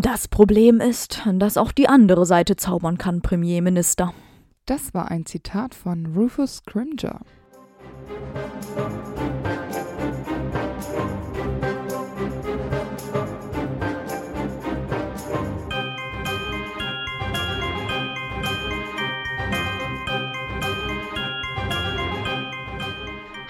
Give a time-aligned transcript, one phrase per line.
[0.00, 4.14] Das Problem ist, dass auch die andere Seite zaubern kann, Premierminister.
[4.64, 7.18] Das war ein Zitat von Rufus Scrimger.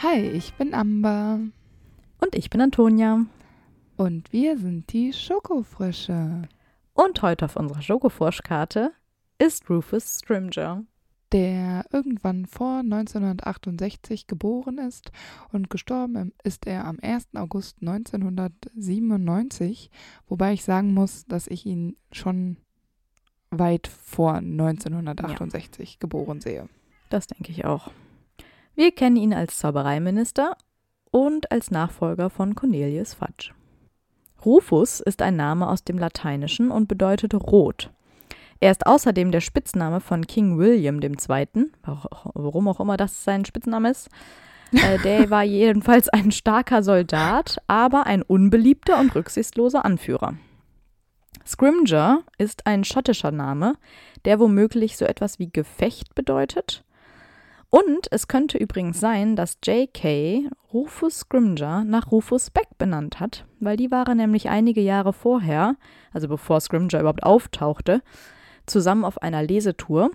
[0.03, 1.41] Hi, ich bin Amber.
[2.21, 3.27] Und ich bin Antonia.
[3.99, 6.43] Und wir sind die Schokofrösche.
[6.95, 8.93] Und heute auf unserer Schokofroschkarte
[9.39, 10.85] ist Rufus Scrimger.
[11.33, 15.11] Der irgendwann vor 1968 geboren ist
[15.51, 17.31] und gestorben ist er am 1.
[17.35, 19.91] August 1997,
[20.29, 22.57] wobei ich sagen muss, dass ich ihn schon
[23.51, 25.97] weit vor 1968 ja.
[25.99, 26.69] geboren sehe.
[27.11, 27.91] Das denke ich auch.
[28.77, 30.57] Wir kennen ihn als Zaubereiminister
[31.11, 33.51] und als Nachfolger von Cornelius Fudge.
[34.45, 37.91] Rufus ist ein Name aus dem Lateinischen und bedeutet rot.
[38.61, 41.71] Er ist außerdem der Spitzname von King William II.,
[42.35, 44.09] warum auch immer das sein Spitzname ist.
[44.73, 50.35] Äh, der war jedenfalls ein starker Soldat, aber ein unbeliebter und rücksichtsloser Anführer.
[51.47, 53.75] Scrimger ist ein schottischer Name,
[54.25, 56.85] der womöglich so etwas wie Gefecht bedeutet
[57.71, 60.49] und es könnte übrigens sein, dass J.K.
[60.73, 65.77] Rufus Scrimger nach Rufus Beck benannt hat, weil die waren nämlich einige Jahre vorher,
[66.13, 68.03] also bevor Scrimger überhaupt auftauchte,
[68.67, 70.11] zusammen auf einer Lesetour.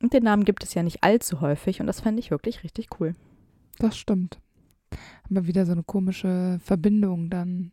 [0.00, 2.88] Und den Namen gibt es ja nicht allzu häufig und das fände ich wirklich richtig
[3.00, 3.14] cool.
[3.78, 4.40] Das stimmt.
[5.28, 7.72] Aber wieder so eine komische Verbindung dann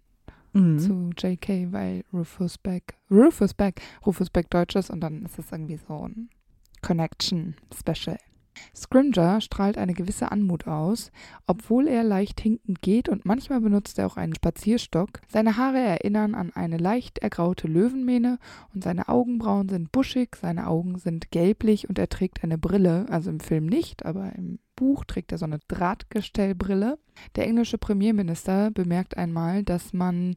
[0.54, 0.80] mhm.
[0.80, 5.52] zu J.K., weil Rufus Beck, Rufus Beck, Rufus Beck Deutsch ist und dann ist das
[5.52, 6.30] irgendwie so ein
[6.82, 8.18] Connection Special.
[8.76, 11.12] Scrimger strahlt eine gewisse Anmut aus,
[11.48, 15.22] obwohl er leicht hinkend geht und manchmal benutzt er auch einen Spazierstock.
[15.28, 18.40] Seine Haare erinnern an eine leicht ergraute Löwenmähne
[18.74, 23.30] und seine Augenbrauen sind buschig, seine Augen sind gelblich und er trägt eine Brille, also
[23.30, 26.98] im Film nicht, aber im Buch trägt er so eine Drahtgestellbrille.
[27.36, 30.36] Der englische Premierminister bemerkt einmal, dass man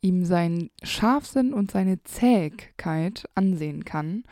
[0.00, 4.24] ihm seinen Scharfsinn und seine Zähigkeit ansehen kann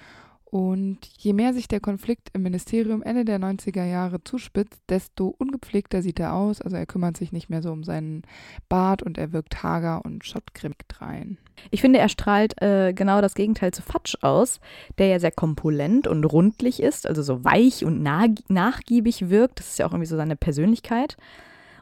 [0.53, 6.03] und je mehr sich der Konflikt im Ministerium Ende der 90er Jahre zuspitzt, desto ungepflegter
[6.03, 6.61] sieht er aus.
[6.61, 8.21] Also er kümmert sich nicht mehr so um seinen
[8.69, 11.39] Bart und er wirkt hager und schottgrimmig rein.
[11.71, 14.61] Ich finde, er strahlt äh, genau das Gegenteil zu Fatsch aus,
[14.99, 19.59] der ja sehr kompulent und rundlich ist, also so weich und nachgiebig wirkt.
[19.59, 21.17] Das ist ja auch irgendwie so seine Persönlichkeit.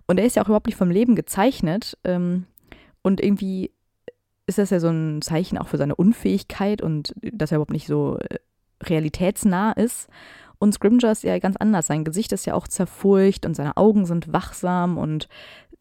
[0.06, 1.98] Und er ist ja auch überhaupt nicht vom Leben gezeichnet.
[2.04, 2.46] Ähm,
[3.02, 3.72] und irgendwie
[4.46, 7.88] ist das ja so ein Zeichen auch für seine Unfähigkeit und dass er überhaupt nicht
[7.88, 8.38] so äh,
[8.82, 10.08] realitätsnah ist.
[10.58, 11.86] Und Scrimger ist ja ganz anders.
[11.86, 15.28] Sein Gesicht ist ja auch zerfurcht und seine Augen sind wachsam und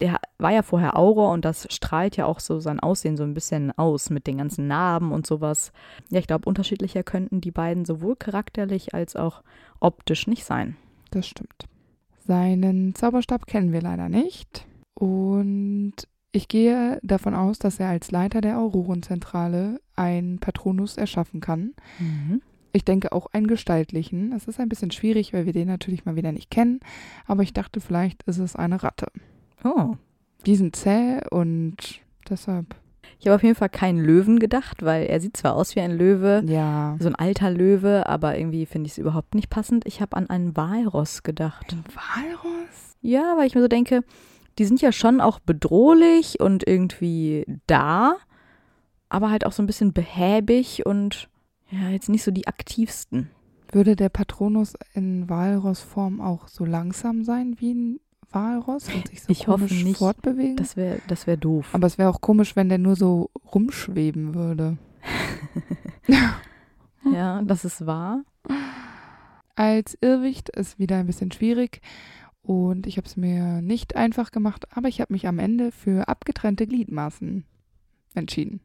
[0.00, 3.34] der war ja vorher Aura und das strahlt ja auch so sein Aussehen so ein
[3.34, 5.72] bisschen aus mit den ganzen Narben und sowas.
[6.08, 9.42] Ja, ich glaube, unterschiedlicher könnten die beiden sowohl charakterlich als auch
[9.78, 10.76] optisch nicht sein.
[11.10, 11.66] Das stimmt.
[12.26, 14.66] Seinen Zauberstab kennen wir leider nicht.
[14.94, 15.94] Und
[16.32, 21.74] ich gehe davon aus, dass er als Leiter der Aurorenzentrale ein Patronus erschaffen kann.
[21.98, 22.40] Mhm.
[22.72, 24.32] Ich denke auch einen gestaltlichen.
[24.32, 26.80] Es ist ein bisschen schwierig, weil wir den natürlich mal wieder nicht kennen.
[27.26, 29.06] Aber ich dachte, vielleicht ist es eine Ratte.
[29.64, 29.96] Oh.
[30.46, 31.76] Die sind zäh und
[32.28, 32.74] deshalb.
[33.18, 35.90] Ich habe auf jeden Fall keinen Löwen gedacht, weil er sieht zwar aus wie ein
[35.90, 36.96] Löwe, ja.
[36.98, 39.86] so ein alter Löwe, aber irgendwie finde ich es überhaupt nicht passend.
[39.86, 41.72] Ich habe an einen Walross gedacht.
[41.72, 42.96] Ein Walross?
[43.02, 44.04] Ja, weil ich mir so denke,
[44.58, 48.16] die sind ja schon auch bedrohlich und irgendwie da,
[49.10, 51.28] aber halt auch so ein bisschen behäbig und
[51.70, 53.30] ja, jetzt nicht so die aktivsten.
[53.72, 58.00] Würde der Patronus in Walrossform auch so langsam sein wie ein
[58.32, 59.98] Walross und sich so ich hoffe nicht.
[59.98, 60.56] fortbewegen?
[60.56, 61.68] Das wäre das wär doof.
[61.72, 64.78] Aber es wäre auch komisch, wenn der nur so rumschweben würde.
[67.12, 68.24] ja, das ist wahr.
[69.54, 71.80] Als Irrwicht ist wieder ein bisschen schwierig
[72.42, 76.08] und ich habe es mir nicht einfach gemacht, aber ich habe mich am Ende für
[76.08, 77.44] abgetrennte Gliedmaßen
[78.14, 78.60] entschieden.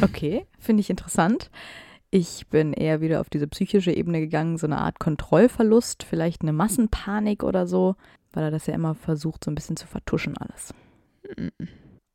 [0.00, 1.50] Okay, finde ich interessant.
[2.10, 6.52] Ich bin eher wieder auf diese psychische Ebene gegangen, so eine Art Kontrollverlust, vielleicht eine
[6.52, 7.96] Massenpanik oder so,
[8.32, 10.74] weil er das ja immer versucht, so ein bisschen zu vertuschen alles.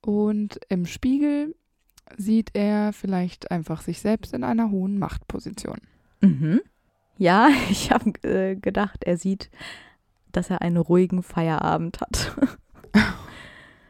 [0.01, 1.55] Und im Spiegel
[2.15, 5.79] sieht er vielleicht einfach sich selbst in einer hohen Machtposition.
[6.21, 6.61] Mhm.
[7.17, 9.49] Ja, ich habe äh, gedacht, er sieht,
[10.31, 12.35] dass er einen ruhigen Feierabend hat.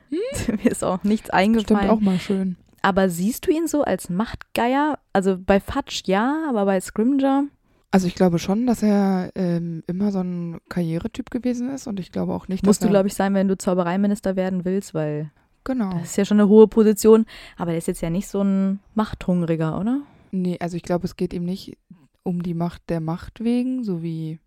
[0.47, 1.79] Mir ist auch nichts eingefallen.
[1.79, 2.55] Stimmt auch mal schön.
[2.87, 4.97] Aber siehst du ihn so als Machtgeier?
[5.11, 7.43] Also bei Fatsch ja, aber bei Scrimger?
[7.91, 12.13] Also ich glaube schon, dass er ähm, immer so ein Karrieretyp gewesen ist und ich
[12.13, 15.31] glaube auch nicht, Musst dass du, glaube ich, sein, wenn du Zaubereiminister werden willst, weil
[15.65, 15.91] Genau.
[15.91, 17.25] Das ist ja schon eine hohe Position,
[17.57, 20.03] aber der ist jetzt ja nicht so ein Machthungriger, oder?
[20.31, 21.77] Nee, also ich glaube, es geht ihm nicht
[22.23, 24.39] um die Macht der Macht wegen, so wie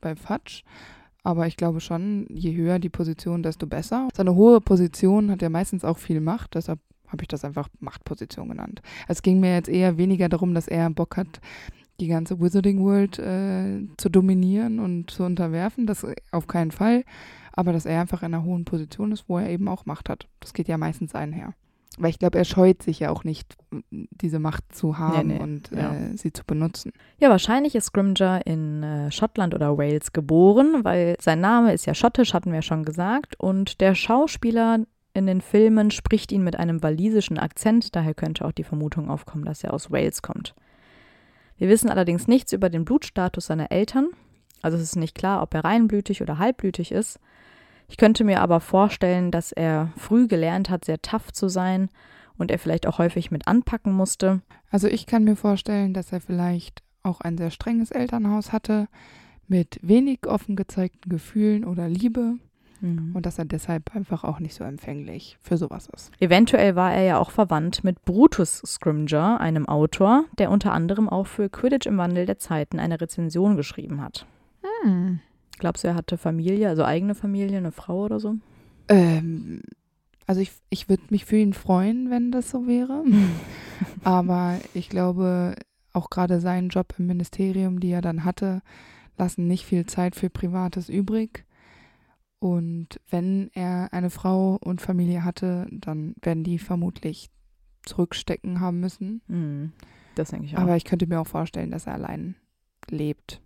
[0.00, 0.64] bei Fatsch.
[1.24, 4.08] Aber ich glaube schon, je höher die Position, desto besser.
[4.14, 6.80] Seine hohe Position hat ja meistens auch viel Macht, deshalb
[7.12, 8.82] habe ich das einfach Machtposition genannt.
[9.06, 11.40] Es ging mir jetzt eher weniger darum, dass er Bock hat,
[12.00, 15.86] die ganze Wizarding World äh, zu dominieren und zu unterwerfen.
[15.86, 17.04] Das auf keinen Fall.
[17.52, 20.26] Aber dass er einfach in einer hohen Position ist, wo er eben auch Macht hat.
[20.40, 21.54] Das geht ja meistens einher.
[21.98, 23.54] Weil ich glaube, er scheut sich ja auch nicht,
[23.90, 25.94] diese Macht zu haben nee, nee, und ja.
[25.94, 26.92] äh, sie zu benutzen.
[27.18, 31.92] Ja, wahrscheinlich ist Scrimger in äh, Schottland oder Wales geboren, weil sein Name ist ja
[31.92, 33.38] schottisch, hatten wir schon gesagt.
[33.38, 34.78] Und der Schauspieler
[35.14, 39.44] in den Filmen spricht ihn mit einem walisischen Akzent, daher könnte auch die Vermutung aufkommen,
[39.44, 40.54] dass er aus Wales kommt.
[41.58, 44.08] Wir wissen allerdings nichts über den Blutstatus seiner Eltern,
[44.62, 47.18] also es ist nicht klar, ob er reinblütig oder halbblütig ist.
[47.88, 51.90] Ich könnte mir aber vorstellen, dass er früh gelernt hat, sehr tough zu sein
[52.38, 54.40] und er vielleicht auch häufig mit anpacken musste.
[54.70, 58.88] Also ich kann mir vorstellen, dass er vielleicht auch ein sehr strenges Elternhaus hatte,
[59.48, 62.36] mit wenig offen gezeigten Gefühlen oder Liebe
[62.82, 63.12] mhm.
[63.14, 66.10] und dass er deshalb einfach auch nicht so empfänglich für sowas ist.
[66.20, 71.26] Eventuell war er ja auch verwandt mit Brutus Scrimger, einem Autor, der unter anderem auch
[71.26, 74.26] für Quidditch im Wandel der Zeiten eine Rezension geschrieben hat.
[74.82, 75.20] Hm.
[75.58, 78.34] Glaubst du, er hatte Familie, also eigene Familie, eine Frau oder so?
[78.88, 79.62] Ähm,
[80.26, 83.04] also ich, ich würde mich für ihn freuen, wenn das so wäre.
[84.04, 85.54] Aber ich glaube,
[85.92, 88.62] auch gerade seinen Job im Ministerium, die er dann hatte,
[89.18, 91.44] lassen nicht viel Zeit für Privates übrig.
[92.42, 97.30] Und wenn er eine Frau und Familie hatte, dann werden die vermutlich
[97.84, 99.22] zurückstecken haben müssen.
[99.28, 99.72] Mhm.
[100.16, 100.62] Das denke ich auch.
[100.62, 102.34] Aber ich könnte mir auch vorstellen, dass er allein
[102.90, 103.40] lebt.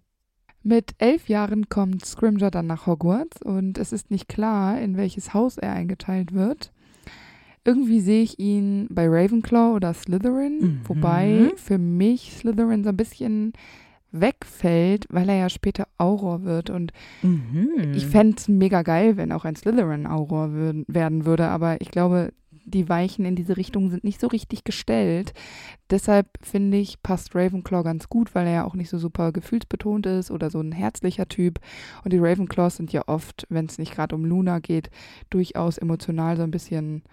[0.62, 5.34] Mit elf Jahren kommt Scrimger dann nach Hogwarts und es ist nicht klar, in welches
[5.34, 6.72] Haus er eingeteilt wird.
[7.66, 10.80] Irgendwie sehe ich ihn bei Ravenclaw oder Slytherin, mhm.
[10.84, 13.52] wobei für mich Slytherin so ein bisschen
[14.12, 16.70] wegfällt, weil er ja später Auror wird.
[16.70, 16.92] Und
[17.22, 17.92] mhm.
[17.94, 22.32] ich fände es mega geil, wenn auch ein Slytherin Auror werden würde, aber ich glaube,
[22.66, 25.32] die Weichen in diese Richtung sind nicht so richtig gestellt.
[25.88, 30.06] Deshalb finde ich, passt Ravenclaw ganz gut, weil er ja auch nicht so super gefühlsbetont
[30.06, 31.60] ist oder so ein herzlicher Typ.
[32.02, 34.90] Und die Ravenclaws sind ja oft, wenn es nicht gerade um Luna geht,
[35.30, 37.04] durchaus emotional so ein bisschen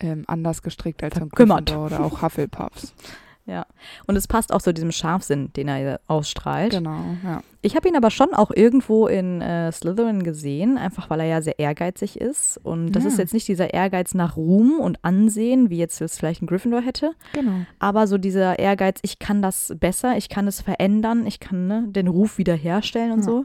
[0.00, 2.94] ähm, anders gestrickt als ein Gryffindor oder auch Hufflepuffs.
[3.46, 3.66] Ja.
[4.06, 6.72] Und es passt auch zu diesem Scharfsinn, den er ausstrahlt.
[6.72, 7.42] Genau, ja.
[7.62, 11.42] Ich habe ihn aber schon auch irgendwo in äh, Slytherin gesehen, einfach weil er ja
[11.42, 12.58] sehr ehrgeizig ist.
[12.62, 13.10] Und das ja.
[13.10, 17.12] ist jetzt nicht dieser Ehrgeiz nach Ruhm und Ansehen, wie jetzt vielleicht ein Gryffindor hätte.
[17.32, 17.66] Genau.
[17.78, 21.84] Aber so dieser Ehrgeiz, ich kann das besser, ich kann es verändern, ich kann ne,
[21.88, 23.24] den Ruf wiederherstellen und ja.
[23.24, 23.44] so.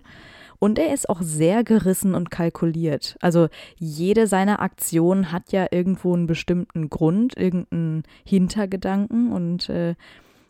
[0.59, 3.17] Und er ist auch sehr gerissen und kalkuliert.
[3.21, 3.47] Also
[3.77, 9.95] jede seiner Aktionen hat ja irgendwo einen bestimmten Grund, irgendeinen Hintergedanken und äh,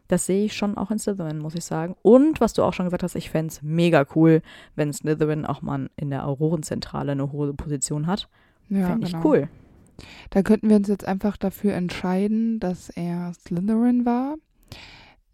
[0.07, 1.95] das sehe ich schon auch in Slytherin, muss ich sagen.
[2.01, 4.41] Und was du auch schon gesagt hast, ich fände es mega cool,
[4.75, 8.29] wenn Slytherin auch mal in der Aurorenzentrale eine hohe Position hat.
[8.69, 9.25] Ja, Fände ich genau.
[9.25, 9.49] cool.
[10.29, 14.35] Da könnten wir uns jetzt einfach dafür entscheiden, dass er Slytherin war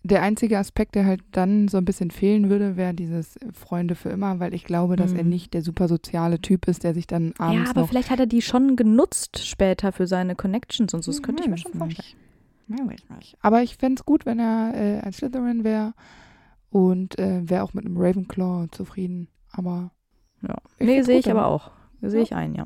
[0.04, 4.10] der einzige Aspekt, der halt dann so ein bisschen fehlen würde, wäre dieses Freunde für
[4.10, 5.18] immer, weil ich glaube, dass mhm.
[5.18, 7.70] er nicht der super soziale Typ ist, der sich dann abends.
[7.70, 11.12] Ja, aber vielleicht hat er die schon genutzt später für seine Connections und so.
[11.12, 12.18] Das hm, könnte ich mir schon vorstellen.
[12.68, 13.10] Nicht.
[13.10, 13.38] nicht.
[13.42, 15.94] Aber ich fände es gut, wenn er äh, ein Slytherin wäre
[16.70, 19.28] und äh, wäre auch mit einem Ravenclaw zufrieden.
[19.52, 19.92] Aber.
[20.42, 20.56] Ja.
[20.80, 21.72] Nee, sehe ich aber auch.
[22.02, 22.24] Sehe ja.
[22.24, 22.66] ich ein, ja.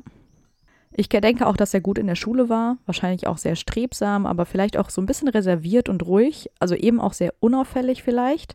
[0.98, 4.46] Ich denke auch, dass er gut in der Schule war, wahrscheinlich auch sehr strebsam, aber
[4.46, 8.54] vielleicht auch so ein bisschen reserviert und ruhig, also eben auch sehr unauffällig vielleicht.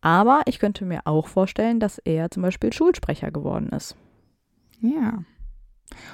[0.00, 3.94] Aber ich könnte mir auch vorstellen, dass er zum Beispiel Schulsprecher geworden ist.
[4.80, 5.22] Ja.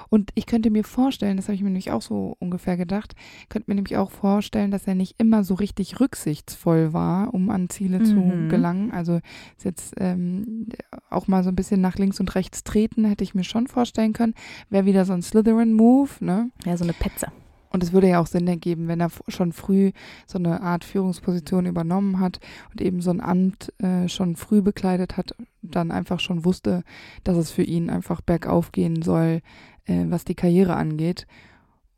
[0.09, 3.15] Und ich könnte mir vorstellen, das habe ich mir nämlich auch so ungefähr gedacht,
[3.49, 7.69] könnte mir nämlich auch vorstellen, dass er nicht immer so richtig rücksichtsvoll war, um an
[7.69, 8.05] Ziele mhm.
[8.05, 8.91] zu gelangen.
[8.93, 9.21] Also
[9.63, 10.69] jetzt ähm,
[11.11, 14.13] auch mal so ein bisschen nach links und rechts treten, hätte ich mir schon vorstellen
[14.13, 14.35] können.
[14.71, 16.51] Wäre wieder so ein Slytherin-Move, ne?
[16.65, 17.29] Ja, so eine Petze.
[17.75, 19.91] Und es würde ja auch Sinn ergeben, wenn er schon früh
[20.29, 22.39] so eine Art Führungsposition übernommen hat
[22.71, 26.85] und eben so ein Amt äh, schon früh bekleidet hat, dann einfach schon wusste,
[27.25, 29.41] dass es für ihn einfach bergauf gehen soll,
[29.87, 31.27] äh, was die Karriere angeht.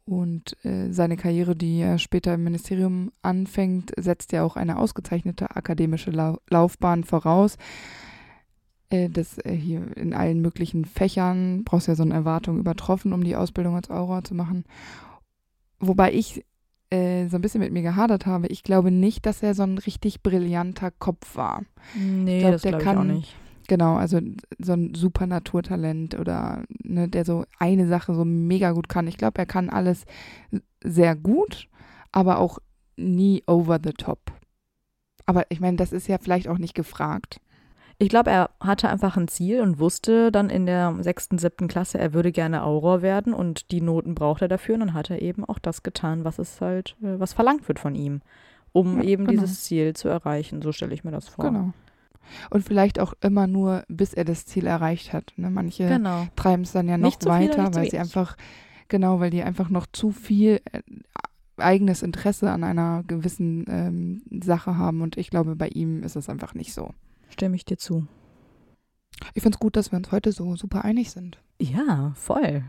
[0.06, 5.56] Und äh, seine Karriere, die er später im Ministerium anfängt, setzt ja auch eine ausgezeichnete
[5.56, 7.59] akademische Lau Laufbahn voraus.
[8.88, 13.12] Äh, das äh, hier in allen möglichen Fächern brauchst du ja so eine Erwartung übertroffen,
[13.12, 14.64] um die Ausbildung als Aura zu machen.
[15.78, 16.45] Wobei ich
[16.90, 18.47] äh, so ein bisschen mit mir gehadert habe.
[18.49, 21.62] Ich glaube nicht, dass er so ein richtig brillanter Kopf war.
[21.95, 23.37] Nee, ich glaub, das glaube ich auch nicht.
[23.68, 24.21] Genau, also
[24.59, 29.09] so ein super Naturtalent oder ne, der so eine Sache so mega gut kann.
[29.09, 30.04] Ich glaube, er kann alles
[30.85, 31.68] sehr gut,
[32.12, 32.61] aber auch
[32.97, 34.21] nie over the top.
[35.26, 37.40] Aber ich meine, das ist ja vielleicht auch nicht gefragt.
[37.98, 41.98] Ich glaube, er hatte einfach ein Ziel und wusste dann in der sechsten, siebten Klasse,
[41.98, 44.74] er würde gerne Auror werden und die Noten braucht er dafür.
[44.74, 47.78] Und dann hat er eben auch das getan, was es halt, äh, was verlangt wird
[47.78, 48.20] von ihm,
[48.72, 49.40] um ja, eben genau.
[49.40, 50.60] dieses Ziel zu erreichen.
[50.60, 51.46] So stelle ich mir das vor.
[51.46, 51.72] Genau.
[52.50, 55.32] Und vielleicht auch immer nur, bis er das Ziel erreicht hat.
[55.36, 55.48] Ne?
[55.50, 56.26] Manche genau.
[56.36, 58.36] treiben es dann ja noch weiter, weil sie einfach,
[58.88, 60.82] genau, weil die einfach noch zu viel äh,
[61.56, 65.00] eigenes Interesse an einer gewissen ähm, Sache haben.
[65.00, 66.90] Und ich glaube, bei ihm ist es einfach nicht so.
[67.37, 68.07] Stimme ich dir zu.
[69.35, 71.38] Ich finde es gut, dass wir uns heute so super einig sind.
[71.61, 72.64] Ja, voll.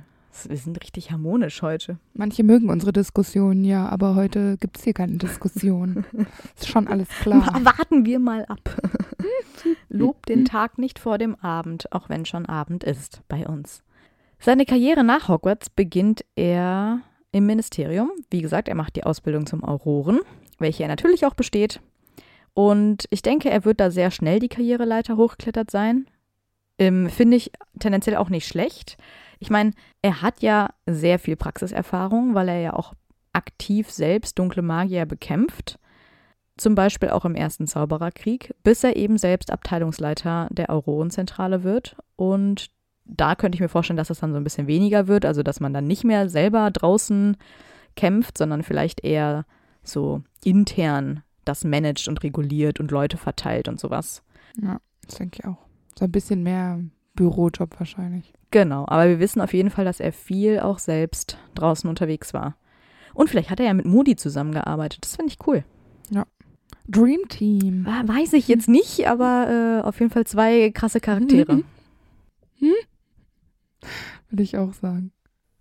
[0.46, 2.00] Wir sind richtig harmonisch heute.
[2.14, 6.04] Manche mögen unsere Diskussionen, ja, aber heute gibt es hier keine Diskussion.
[6.58, 7.46] ist schon alles klar.
[7.64, 8.76] Warten wir mal ab.
[9.88, 13.84] Lob den Tag nicht vor dem Abend, auch wenn schon Abend ist bei uns.
[14.38, 18.12] Seine Karriere nach Hogwarts beginnt er im Ministerium.
[18.30, 20.20] Wie gesagt, er macht die Ausbildung zum Auroren,
[20.60, 21.80] welche er natürlich auch besteht.
[22.58, 26.08] Und ich denke, er wird da sehr schnell die Karriereleiter hochgeklettert sein.
[26.80, 28.98] Ähm, Finde ich tendenziell auch nicht schlecht.
[29.38, 32.96] Ich meine, er hat ja sehr viel Praxiserfahrung, weil er ja auch
[33.32, 35.78] aktiv selbst dunkle Magier bekämpft.
[36.58, 41.96] Zum Beispiel auch im ersten Zaubererkrieg, bis er eben selbst Abteilungsleiter der Aurorenzentrale wird.
[42.16, 42.72] Und
[43.06, 45.60] da könnte ich mir vorstellen, dass es dann so ein bisschen weniger wird, also dass
[45.60, 47.38] man dann nicht mehr selber draußen
[47.96, 49.46] kämpft, sondern vielleicht eher
[49.84, 54.24] so intern das managt und reguliert und Leute verteilt und sowas.
[54.62, 55.58] Ja, das denke ich auch.
[55.98, 56.80] So ein bisschen mehr
[57.16, 58.34] Bürojob wahrscheinlich.
[58.52, 62.56] Genau, aber wir wissen auf jeden Fall, dass er viel auch selbst draußen unterwegs war.
[63.14, 65.00] Und vielleicht hat er ja mit Moody zusammengearbeitet.
[65.02, 65.64] Das finde ich cool.
[66.10, 66.26] Ja.
[66.88, 67.86] Dream Team.
[67.86, 71.64] Weiß ich jetzt nicht, aber äh, auf jeden Fall zwei krasse Charaktere.
[72.60, 72.70] Hm?
[72.70, 72.74] Hm?
[74.30, 75.12] Würde ich auch sagen.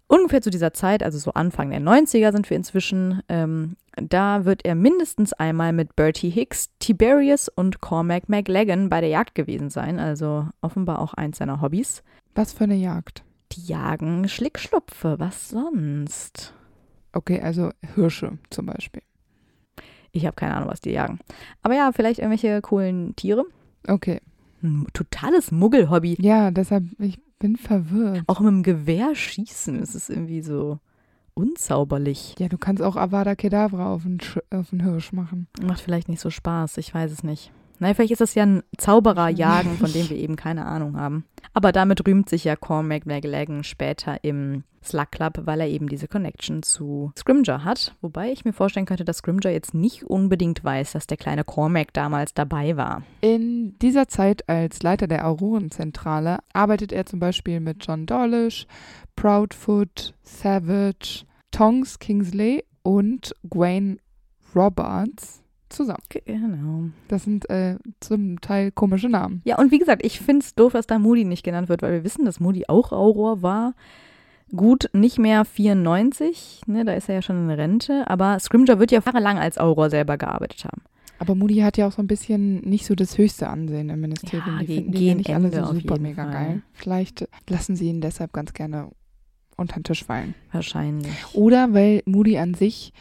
[0.09, 4.65] Ungefähr zu dieser Zeit, also so Anfang der 90er sind wir inzwischen, ähm, da wird
[4.65, 9.99] er mindestens einmal mit Bertie Hicks, Tiberius und Cormac McLagan bei der Jagd gewesen sein,
[9.99, 12.05] also offenbar auch eins seiner Hobbys.
[12.37, 13.25] Was für eine Jagd?
[13.53, 16.55] Die jagen Schlickschlupfe, was sonst?
[17.13, 19.03] Okay, also Hirsche zum Beispiel.
[20.13, 21.19] Ich habe keine Ahnung, was die jagen.
[21.63, 23.45] Aber ja, vielleicht irgendwelche coolen Tiere.
[23.89, 24.21] Okay.
[24.63, 26.17] Ein totales Muggelhobby.
[26.21, 28.23] Ja, deshalb, ich bin verwirrt.
[28.26, 30.78] Auch mit dem Gewehr schießen ist es irgendwie so
[31.35, 32.35] unzauberlich.
[32.38, 34.19] Ja, du kannst auch Avada Kedavra auf einen,
[34.50, 35.49] auf einen Hirsch machen.
[35.62, 37.52] Macht vielleicht nicht so Spaß, ich weiß es nicht.
[37.78, 41.25] Naja, vielleicht ist das ja ein Zaubererjagen, von dem wir eben keine Ahnung haben.
[41.52, 46.06] Aber damit rühmt sich ja Cormac McLagan später im Slug Club, weil er eben diese
[46.09, 47.95] Connection zu Scrimger hat.
[48.00, 51.92] Wobei ich mir vorstellen könnte, dass Scrimger jetzt nicht unbedingt weiß, dass der kleine Cormac
[51.92, 53.02] damals dabei war.
[53.21, 58.66] In dieser Zeit als Leiter der Aurorenzentrale arbeitet er zum Beispiel mit John Dawlish,
[59.16, 63.99] Proudfoot, Savage, Tongs Kingsley und Gwen
[64.54, 66.02] Roberts zusammen.
[66.08, 66.90] Genau.
[67.08, 69.42] Das sind äh, zum Teil komische Namen.
[69.44, 71.92] Ja, und wie gesagt, ich finde es doof, dass da Moody nicht genannt wird, weil
[71.92, 73.75] wir wissen, dass Moody auch Auror war.
[74.54, 78.92] Gut, nicht mehr 94, ne, da ist er ja schon in Rente, aber Scrimger wird
[78.92, 80.82] ja jahrelang als Auror selber gearbeitet haben.
[81.18, 84.56] Aber Moody hat ja auch so ein bisschen nicht so das höchste Ansehen im Ministerium.
[84.56, 86.32] Ja, die finden die ja nicht alle so super mega Fall.
[86.32, 86.62] geil.
[86.73, 88.90] Vielleicht lassen sie ihn deshalb ganz gerne
[89.56, 90.35] unter den Tisch fallen.
[90.52, 91.12] Wahrscheinlich.
[91.32, 92.92] Oder weil Moody an sich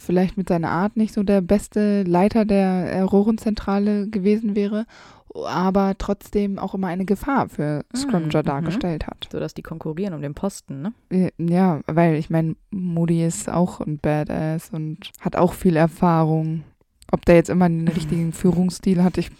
[0.00, 4.86] vielleicht mit seiner Art nicht so der beste Leiter der Rohrenzentrale gewesen wäre,
[5.34, 8.46] aber trotzdem auch immer eine Gefahr für Scrumger mhm.
[8.46, 9.28] dargestellt hat.
[9.30, 10.92] So dass die konkurrieren um den Posten, ne?
[11.10, 16.64] Äh, ja, weil ich meine, Moody ist auch ein Badass und hat auch viel Erfahrung.
[17.12, 19.30] Ob der jetzt immer den richtigen Führungsstil hat, ich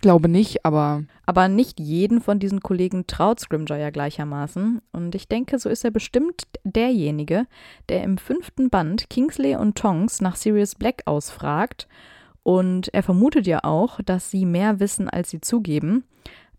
[0.00, 1.04] glaube nicht, aber.
[1.26, 4.80] Aber nicht jeden von diesen Kollegen traut Scrimger ja gleichermaßen.
[4.92, 7.46] Und ich denke, so ist er bestimmt derjenige,
[7.88, 11.88] der im fünften Band Kingsley und Tongs nach Sirius Black ausfragt.
[12.42, 16.04] Und er vermutet ja auch, dass sie mehr wissen, als sie zugeben.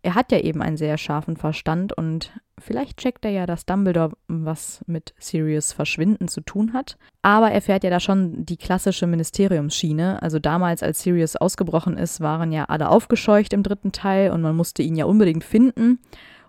[0.02, 4.12] Er hat ja eben einen sehr scharfen Verstand und vielleicht checkt er ja, dass Dumbledore
[4.28, 6.96] was mit Sirius Verschwinden zu tun hat.
[7.22, 10.22] Aber er fährt ja da schon die klassische Ministeriumsschiene.
[10.22, 14.56] Also damals, als Sirius ausgebrochen ist, waren ja alle aufgescheucht im dritten Teil und man
[14.56, 15.98] musste ihn ja unbedingt finden.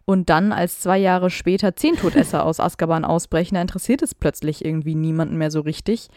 [0.06, 4.66] Und dann, als zwei Jahre später zehn Todesser aus Azkaban ausbrechen, da interessiert es plötzlich
[4.66, 6.08] irgendwie niemanden mehr so richtig.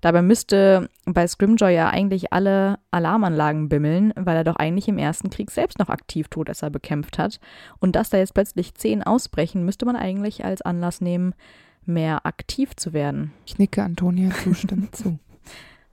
[0.00, 5.30] Dabei müsste bei Scrimjoy ja eigentlich alle Alarmanlagen bimmeln, weil er doch eigentlich im ersten
[5.30, 7.40] Krieg selbst noch aktiv Todesser bekämpft hat.
[7.80, 11.34] Und dass da jetzt plötzlich zehn ausbrechen, müsste man eigentlich als Anlass nehmen,
[11.84, 13.32] mehr aktiv zu werden.
[13.46, 15.18] Ich nicke Antonia zustimmend zu.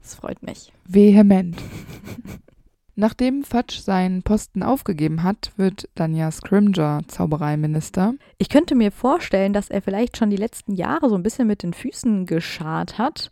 [0.00, 0.72] Das freut mich.
[0.84, 1.56] Vehement.
[2.98, 8.14] Nachdem Fudge seinen Posten aufgegeben hat, wird dann ja Scrimger Zaubereiminister.
[8.38, 11.62] Ich könnte mir vorstellen, dass er vielleicht schon die letzten Jahre so ein bisschen mit
[11.62, 13.30] den Füßen geschart hat.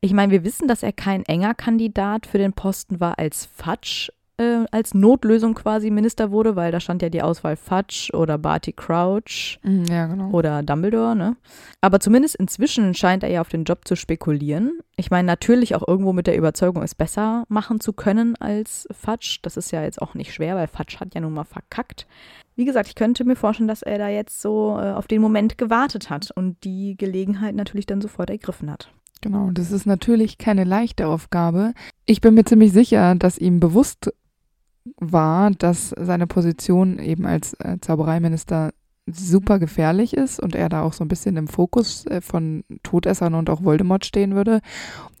[0.00, 4.10] Ich meine, wir wissen, dass er kein enger Kandidat für den Posten war als Fudge
[4.38, 8.72] äh, als Notlösung quasi Minister wurde, weil da stand ja die Auswahl Fudge oder Barty
[8.72, 10.30] Crouch Mhm, Ja, genau.
[10.30, 11.36] oder Dumbledore, ne?
[11.80, 14.78] Aber zumindest inzwischen scheint er ja auf den Job zu spekulieren.
[14.96, 19.38] Ich meine, natürlich auch irgendwo mit der Überzeugung, es besser machen zu können als Fudge.
[19.40, 22.06] Das ist ja jetzt auch nicht schwer, weil Fudge hat ja nun mal verkackt.
[22.56, 25.56] Wie gesagt, ich könnte mir vorstellen, dass er da jetzt so äh, auf den Moment
[25.56, 28.90] gewartet hat und die Gelegenheit natürlich dann sofort ergriffen hat.
[29.20, 31.72] Genau, das ist natürlich keine leichte Aufgabe.
[32.04, 34.12] Ich bin mir ziemlich sicher, dass ihm bewusst
[34.98, 38.72] war, dass seine Position eben als äh, Zaubereiminister
[39.06, 43.34] super gefährlich ist und er da auch so ein bisschen im Fokus äh, von Todessern
[43.34, 44.60] und auch Voldemort stehen würde.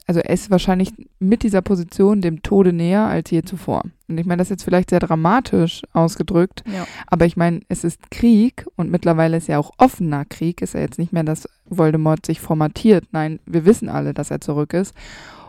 [0.08, 3.82] Also er ist wahrscheinlich mit dieser Position dem Tode näher als je zuvor.
[4.08, 6.86] Und ich meine, das ist jetzt vielleicht sehr dramatisch ausgedrückt, Ja.
[7.08, 10.62] aber ich meine, es ist Krieg und mittlerweile ist ja auch offener Krieg.
[10.62, 13.06] Ist ja jetzt nicht mehr, dass Voldemort sich formatiert.
[13.10, 14.94] Nein, wir wissen alle, dass er zurück ist.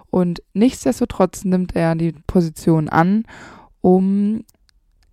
[0.10, 3.25] Und nichtsdestotrotz nimmt er die Position an,
[3.82, 4.44] um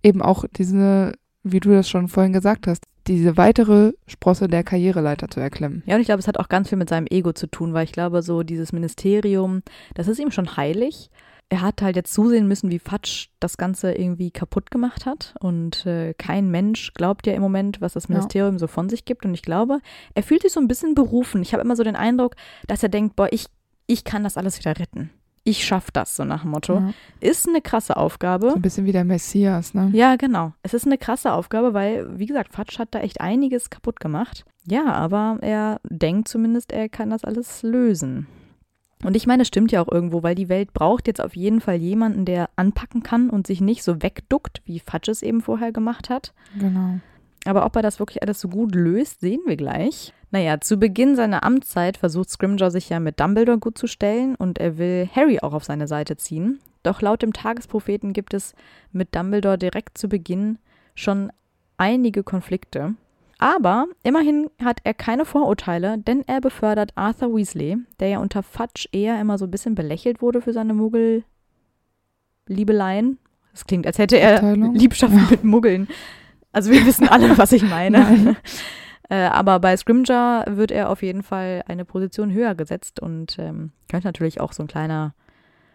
[0.01, 1.11] eben auch diese,
[1.45, 5.83] wie du das schon vorhin gesagt hast, diese weitere Sprosse der Karriereleiter zu erklimmen.
[5.85, 7.83] Ja, und ich glaube, es hat auch ganz viel mit seinem Ego zu tun, weil
[7.83, 9.61] ich glaube, so dieses Ministerium,
[9.93, 11.11] das ist ihm schon heilig.
[11.49, 15.35] Er hat halt jetzt zusehen müssen, wie Fatsch das Ganze irgendwie kaputt gemacht hat.
[15.39, 18.15] Und äh, kein Mensch glaubt ja im Moment, was das Ja.
[18.15, 19.23] Ministerium so von sich gibt.
[19.23, 19.79] Und ich glaube,
[20.15, 21.43] er fühlt sich so ein bisschen berufen.
[21.43, 22.35] Ich habe immer so den Eindruck,
[22.65, 23.45] dass er denkt, boah, ich,
[23.85, 25.11] ich kann das alles wieder retten.
[25.47, 26.79] Ich schaff das, so nach dem Motto.
[26.79, 26.93] Ja.
[27.19, 28.49] Ist eine krasse Aufgabe.
[28.49, 29.91] So ein bisschen wie der Messias, ne?
[29.93, 30.53] Ja, genau.
[30.63, 34.43] Es ist eine krasse Aufgabe, weil, wie gesagt, Fatsch hat da echt einiges kaputt gemacht.
[34.67, 38.25] Ja, aber er denkt zumindest, er kann das alles lösen.
[39.03, 41.61] Und ich meine, es stimmt ja auch irgendwo, weil die Welt braucht jetzt auf jeden
[41.61, 45.71] Fall jemanden, der anpacken kann und sich nicht so wegduckt, wie Fatsch es eben vorher
[45.71, 46.33] gemacht hat.
[46.59, 46.99] Genau.
[47.45, 50.13] Aber ob er das wirklich alles so gut löst, sehen wir gleich.
[50.31, 54.57] Naja, zu Beginn seiner Amtszeit versucht Scrimgeour sich ja mit Dumbledore gut zu stellen und
[54.57, 56.59] er will Harry auch auf seine Seite ziehen.
[56.83, 58.53] Doch laut dem Tagespropheten gibt es
[58.91, 60.57] mit Dumbledore direkt zu Beginn
[60.95, 61.31] schon
[61.77, 62.95] einige Konflikte.
[63.37, 68.87] Aber immerhin hat er keine Vorurteile, denn er befördert Arthur Weasley, der ja unter Fudge
[68.91, 73.17] eher immer so ein bisschen belächelt wurde für seine Muggel-Liebeleien.
[73.51, 74.73] Das klingt, als hätte er Abteilung?
[74.75, 75.89] Liebschaften mit Muggeln.
[76.55, 78.35] Also wir wissen alle, was ich meine.
[79.07, 83.69] Äh, aber bei Scrimger wird er auf jeden Fall eine Position höher gesetzt und ähm,
[83.87, 85.13] könnte natürlich auch so ein kleiner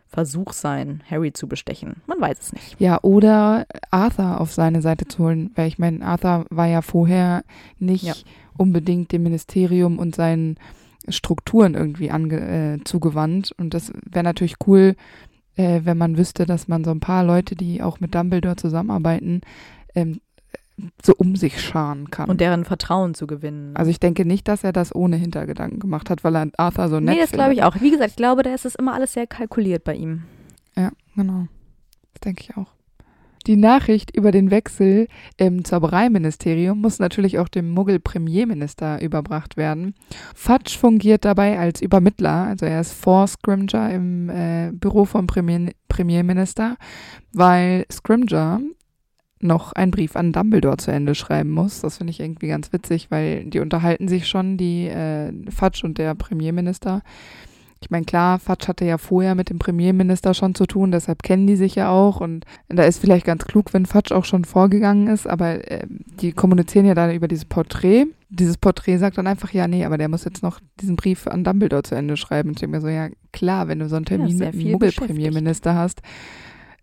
[0.09, 2.03] Versuch sein, Harry zu bestechen.
[2.09, 2.81] Man weiß es nicht.
[2.81, 7.45] Ja, oder Arthur auf seine Seite zu holen, weil ich meine, Arthur war ja vorher
[7.79, 8.15] nicht Ja.
[8.59, 10.57] unbedingt dem Ministerium und seinen
[11.09, 12.41] Strukturen irgendwie ange
[12.81, 13.53] äh, zugewandt.
[13.57, 14.97] Und das wäre natürlich cool,
[15.55, 19.43] äh, wenn man wüsste, dass man so ein paar Leute, die auch mit Dumbledore zusammenarbeiten,
[19.95, 20.21] ähm,
[21.03, 22.31] so um sich scharen kann.
[22.31, 23.77] Und deren Vertrauen zu gewinnen.
[23.77, 27.01] also ich denke nicht, dass er das ohne Hintergedanken gemacht hat, weil er Arthur so
[27.01, 27.81] nett nee, das glaube ich auch.
[27.81, 30.23] Wie gesagt, ich glaube, da ist es immer alles sehr kalkuliert bei ihm.
[30.77, 31.47] Ja, genau.
[32.15, 32.67] Das denke ich auch.
[33.47, 39.95] Die Nachricht über den Wechsel im Zaubereiministerium muss natürlich auch dem Muggel-Premierminister überbracht werden.
[40.35, 45.73] Fudge fungiert dabei als Übermittler, also er ist vor Scrimger im äh, Büro vom Premier
[45.89, 46.77] Premierminister,
[47.33, 48.61] weil Scrimger
[49.41, 51.81] noch einen Brief an Dumbledore zu Ende schreiben muss.
[51.81, 55.99] Das finde ich irgendwie ganz witzig, weil die unterhalten sich schon, die äh, Fudge und
[55.99, 57.03] der Premierminister.
[57.83, 61.47] Ich meine, klar, Fatsch hatte ja vorher mit dem Premierminister schon zu tun, deshalb kennen
[61.47, 62.21] die sich ja auch.
[62.21, 65.87] Und da ist vielleicht ganz klug, wenn Fatsch auch schon vorgegangen ist, aber äh,
[66.21, 68.05] die kommunizieren ja dann über dieses Porträt.
[68.29, 71.43] Dieses Porträt sagt dann einfach, ja, nee, aber der muss jetzt noch diesen Brief an
[71.43, 72.51] Dumbledore zu Ende schreiben.
[72.51, 74.63] Und ich denke mir so, ja, klar, wenn du so einen Termin sehr mit einem
[74.63, 76.03] viel Muggel-Premierminister hast,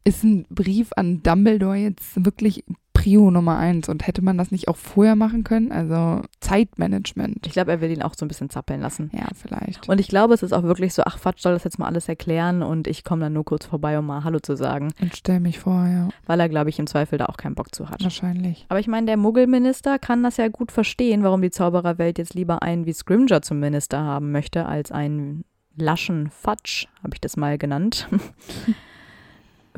[0.08, 3.90] ist ein Brief an Dumbledore jetzt wirklich Prio Nummer eins.
[3.90, 5.72] Und hätte man das nicht auch vorher machen können?
[5.72, 7.46] Also Zeitmanagement.
[7.46, 9.12] Ich glaube, er will ihn auch so ein bisschen zappeln lassen.
[9.14, 9.88] Ja, vielleicht.
[9.88, 12.10] Und ich glaube, es ist auch wirklich so, ach, Fatsch soll das jetzt mal alles
[12.10, 15.40] erklären und ich komme dann nur kurz vorbei, um mal Hallo zu sagen, Und stell
[15.40, 18.04] mich vor, ja, weil er, glaube ich, im Zweifel da auch keinen Bock zu hat.
[18.04, 18.66] wahrscheinlich.
[18.70, 22.64] Aber ich meine, der Muggelminister kann das ja gut verstehen, warum die Zaubererwelt jetzt lieber
[22.64, 27.60] einen wie Scrimger zum Minister haben möchte, als einen laschen Fatsch, habe ich das mal
[27.60, 28.10] genannt.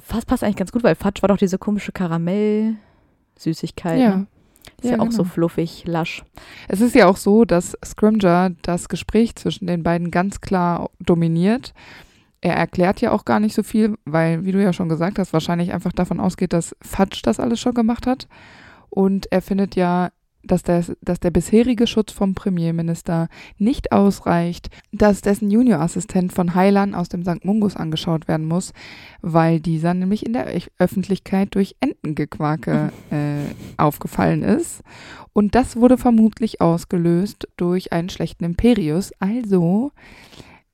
[0.10, 4.00] Fast passt eigentlich ganz gut, weil Fatsch war doch diese komische Karamell-Süßigkeit.
[4.00, 4.18] Ja.
[4.18, 4.26] Ne?
[4.82, 5.34] Ist ja, Ja, auch so genau.
[5.34, 6.24] fluffig, lasch.
[6.68, 11.76] Es ist ja auch so, dass Scrimger das Gespräch zwischen den beiden ganz klar dominiert.
[12.42, 15.32] Er erklärt ja auch gar nicht so viel, weil, wie du ja schon gesagt hast,
[15.34, 18.28] wahrscheinlich einfach davon ausgeht, dass Fudge das alles schon gemacht hat.
[18.90, 20.10] Und er findet ja
[20.44, 26.96] dass der, dass der bisherige Schutz vom Premierminister nicht ausreicht, dass dessen Juniorassistent von Heilern
[26.96, 27.44] aus dem St.
[27.46, 28.74] Mungus angeschaut werden muss,
[29.22, 30.48] weil dieser nämlich in der
[30.78, 34.82] Öffentlichkeit durch Entengequake äh, aufgefallen ist.
[35.34, 39.12] Und das wurde vermutlich ausgelöst durch einen schlechten Imperius.
[39.20, 39.92] Also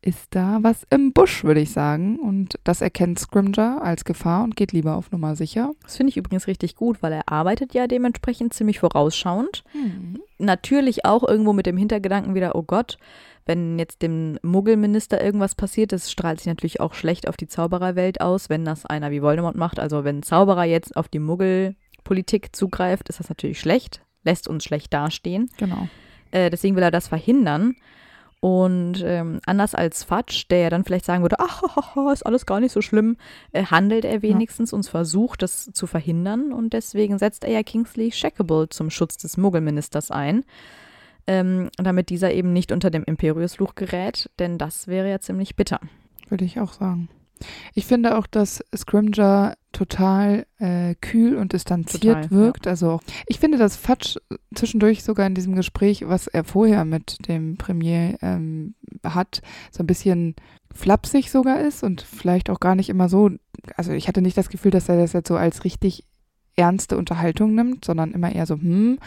[0.06, 2.20] ist da was im Busch, würde ich sagen.
[2.20, 5.72] Und das erkennt Scrimger als Gefahr und geht lieber auf Nummer sicher.
[5.82, 9.63] Das finde ich übrigens richtig gut, weil er arbeitet ja dementsprechend ziemlich vorausschauend.
[9.74, 10.20] Mhm.
[10.38, 13.00] Natürlich auch irgendwo mit dem Hintergedanken wieder, oh Gott,
[13.48, 18.22] wenn jetzt dem Muggelminister irgendwas passiert, das strahlt sich natürlich auch schlecht auf die Zaubererwelt
[18.22, 19.80] aus, wenn das einer wie Voldemort macht.
[19.80, 24.94] Also wenn Zauberer jetzt auf die Muggelpolitik zugreift, ist das natürlich schlecht, lässt uns schlecht
[24.94, 25.50] dastehen.
[25.58, 25.88] Genau.
[26.30, 27.76] Äh, deswegen will er das verhindern.
[28.45, 31.63] Und ähm, anders als Fatsch, der ja dann vielleicht sagen würde, ach,
[32.13, 33.17] ist alles gar nicht so schlimm,
[33.53, 34.75] äh, handelt er wenigstens ja.
[34.75, 36.53] und versucht, das zu verhindern.
[36.53, 40.43] Und deswegen setzt er ja Kingsley Shackable zum Schutz des Muggelministers ein,
[41.25, 45.79] ähm, damit dieser eben nicht unter dem Imperiusfluch gerät, denn das wäre ja ziemlich bitter.
[46.29, 47.10] Würde ich auch sagen.
[47.73, 52.66] Ich finde auch, dass Scrimger total äh, kühl und distanziert total, wirkt.
[52.66, 52.72] Ja.
[52.72, 54.16] Also ich finde, dass Fatsch
[54.54, 59.88] zwischendurch sogar in diesem Gespräch, was er vorher mit dem Premier ähm, hat, so ein
[59.88, 60.36] bisschen
[60.74, 63.32] flapsig sogar ist und vielleicht auch gar nicht immer so.
[63.76, 66.06] Also ich hatte nicht das Gefühl, dass er das jetzt so als richtig
[66.56, 68.98] ernste Unterhaltung nimmt, sondern immer eher so, hm.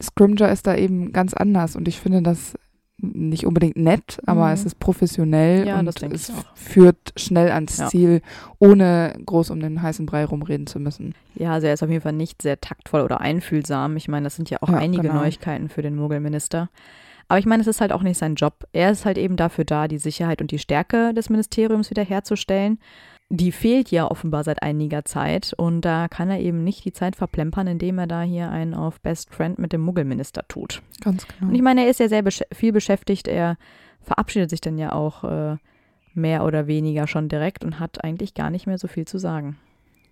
[0.00, 2.54] Scrimger ist da eben ganz anders und ich finde, das
[2.98, 4.52] nicht unbedingt nett, aber mhm.
[4.52, 7.88] es ist professionell ja, und es führt schnell ans ja.
[7.88, 8.22] Ziel,
[8.58, 11.14] ohne groß um den heißen Brei rumreden zu müssen.
[11.34, 13.96] Ja, also er ist auf jeden Fall nicht sehr taktvoll oder einfühlsam.
[13.96, 15.16] Ich meine, das sind ja auch ja, einige genau.
[15.16, 16.70] Neuigkeiten für den Muggelminister.
[17.28, 18.66] Aber ich meine, es ist halt auch nicht sein Job.
[18.72, 22.78] Er ist halt eben dafür da, die Sicherheit und die Stärke des Ministeriums wiederherzustellen
[23.28, 27.16] die fehlt ja offenbar seit einiger Zeit und da kann er eben nicht die Zeit
[27.16, 30.82] verplempern, indem er da hier einen auf Best Friend mit dem Muggelminister tut.
[31.00, 31.48] Ganz genau.
[31.48, 33.56] Und ich meine, er ist ja sehr besch viel beschäftigt, er
[34.00, 35.56] verabschiedet sich dann ja auch äh,
[36.14, 39.56] mehr oder weniger schon direkt und hat eigentlich gar nicht mehr so viel zu sagen.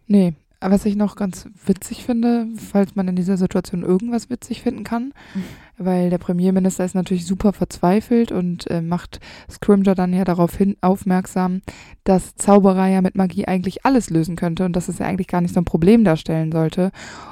[0.07, 0.35] Nee,
[0.71, 5.13] was ich noch ganz witzig finde, falls man in dieser Situation irgendwas witzig finden kann,
[5.35, 5.45] mhm.
[5.79, 10.77] weil der Premierminister ist natürlich super verzweifelt und äh, macht Scrimger dann ja darauf hin
[10.81, 11.63] aufmerksam,
[12.05, 15.41] dass Zauberer ja mit Magie eigentlich alles lösen könnte und dass es ja eigentlich gar
[15.41, 16.91] nicht so ein Problem darstellen sollte.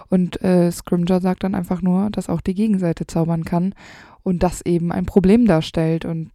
[0.09, 3.75] Und äh, Scrimger sagt dann einfach nur, dass auch die Gegenseite zaubern kann
[4.23, 6.31] und das eben ein Problem darstellt und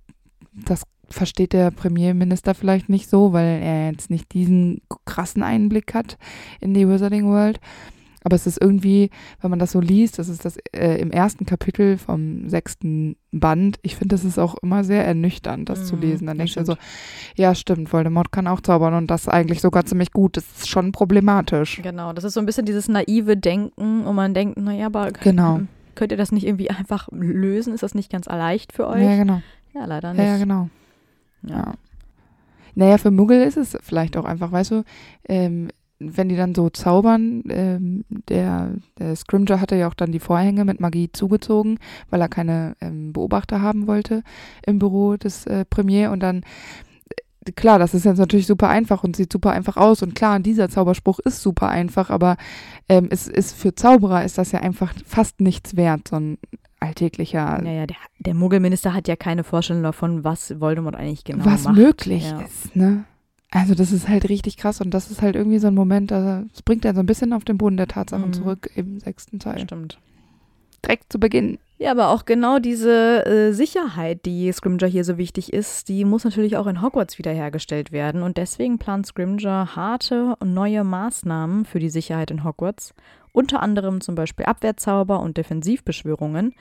[0.53, 6.17] das versteht der Premierminister vielleicht nicht so, weil er jetzt nicht diesen krassen Einblick hat
[6.59, 7.59] in die Wizarding World.
[8.23, 11.45] Aber es ist irgendwie, wenn man das so liest, das ist das äh, im ersten
[11.45, 13.79] Kapitel vom sechsten Band.
[13.83, 16.27] Ich finde, das ist auch immer sehr ernüchternd, das mhm, zu lesen.
[16.27, 16.75] Dann denkst du so,
[17.37, 20.35] ja, stimmt, Voldemort kann auch zaubern und das eigentlich sogar ziemlich gut.
[20.35, 21.79] Das ist schon problematisch.
[21.81, 25.61] Genau, das ist so ein bisschen dieses naive Denken, wo man denkt, naja, aber genau.
[25.95, 27.73] könnt ihr das nicht irgendwie einfach lösen?
[27.73, 29.03] Ist das nicht ganz leicht für euch?
[29.03, 29.41] Ja, genau.
[29.73, 30.25] Ja, leider nicht.
[30.25, 30.69] Ja, genau.
[31.43, 31.73] Ja.
[32.75, 34.83] Naja, für Muggel ist es vielleicht auch einfach, weißt du,
[35.27, 35.69] ähm,
[35.99, 40.63] wenn die dann so zaubern, ähm, der, der Scrimger hatte ja auch dann die Vorhänge
[40.63, 44.23] mit Magie zugezogen, weil er keine ähm, Beobachter haben wollte
[44.65, 46.43] im Büro des äh, Premier und dann
[47.47, 50.03] äh, klar, das ist jetzt natürlich super einfach und sieht super einfach aus.
[50.03, 52.37] Und klar, dieser Zauberspruch ist super einfach, aber
[52.89, 56.37] ähm, es ist für Zauberer ist das ja einfach fast nichts wert, so ein
[56.79, 57.61] alltäglicher.
[57.61, 61.77] Naja, der, der Muggelminister hat ja keine Vorstellung davon, was Voldemort eigentlich genau was macht.
[61.77, 62.41] Was möglich ja.
[62.41, 63.05] ist, ne?
[63.49, 66.61] Also das ist halt richtig krass und das ist halt irgendwie so ein Moment, das
[66.65, 68.33] bringt er so ein bisschen auf den Boden der Tatsachen mhm.
[68.33, 69.61] zurück im sechsten Teil.
[69.61, 69.99] Stimmt.
[70.83, 71.57] Direkt zu Beginn.
[71.79, 76.23] Ja, aber auch genau diese äh, Sicherheit, die Scrimger hier so wichtig ist, die muss
[76.23, 78.23] natürlich auch in Hogwarts wiederhergestellt werden.
[78.23, 82.93] Und deswegen plant Scrimger harte und neue Maßnahmen für die Sicherheit in Hogwarts
[83.37, 86.55] unter anderem zum Beispiel Abwehrzauber und Defensivbeschwörungen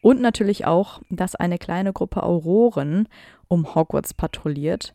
[0.00, 3.06] und natürlich auch, dass eine kleine Gruppe Auroren
[3.48, 4.94] um Hogwarts patrouilliert,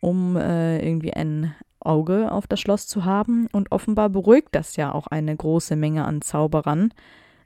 [0.00, 3.46] um äh, irgendwie ein Auge auf das Schloss zu haben.
[3.52, 6.94] Und offenbar beruhigt das ja auch eine große Menge an Zauberern.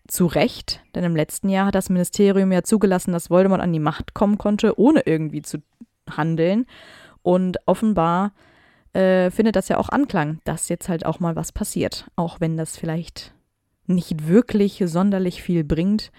[0.06, 3.80] Zu Recht, denn im letzten Jahr hat das Ministerium ja zugelassen, dass Voldemort an die
[3.80, 5.58] Macht kommen konnte, ohne irgendwie zu
[6.08, 6.66] handeln.
[7.22, 8.32] Und offenbar
[8.92, 12.06] äh, findet das ja auch Anklang, dass jetzt halt auch mal was passiert.
[12.16, 13.32] Auch wenn das vielleicht
[13.86, 16.10] nicht wirklich sonderlich viel bringt,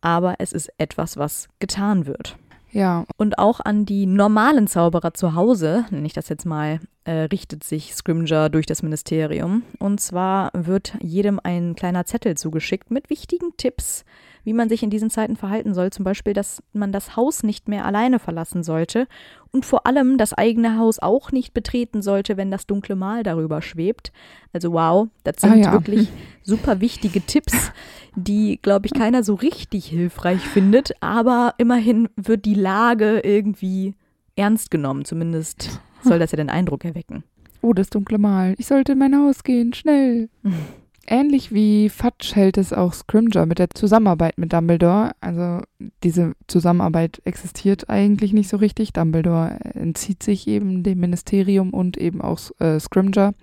[0.00, 2.36] aber es ist etwas, was getan wird.
[2.72, 3.04] Ja.
[3.16, 7.64] Und auch an die normalen Zauberer zu Hause, nenne ich das jetzt mal, äh, richtet
[7.64, 9.62] sich Scrimger durch das Ministerium.
[9.78, 14.04] Und zwar wird jedem ein kleiner Zettel zugeschickt mit wichtigen Tipps,
[14.46, 15.90] wie man sich in diesen Zeiten verhalten soll.
[15.90, 19.08] Zum Beispiel, dass man das Haus nicht mehr alleine verlassen sollte
[19.50, 23.60] und vor allem das eigene Haus auch nicht betreten sollte, wenn das dunkle Mal darüber
[23.60, 24.12] schwebt.
[24.52, 25.72] Also wow, das sind ah, ja.
[25.72, 26.08] wirklich
[26.44, 27.72] super wichtige Tipps,
[28.14, 30.92] die, glaube ich, keiner so richtig hilfreich findet.
[31.02, 33.94] Aber immerhin wird die Lage irgendwie
[34.36, 35.04] ernst genommen.
[35.04, 37.24] Zumindest soll das ja den Eindruck erwecken.
[37.62, 38.54] Oh, das dunkle Mal.
[38.58, 40.28] Ich sollte in mein Haus gehen, schnell.
[41.08, 45.12] Ähnlich wie Fudge hält es auch Scrimger mit der Zusammenarbeit mit Dumbledore.
[45.20, 45.62] Also
[46.02, 48.92] diese Zusammenarbeit existiert eigentlich nicht so richtig.
[48.92, 53.34] Dumbledore entzieht sich eben dem Ministerium und eben auch äh, Scrimger.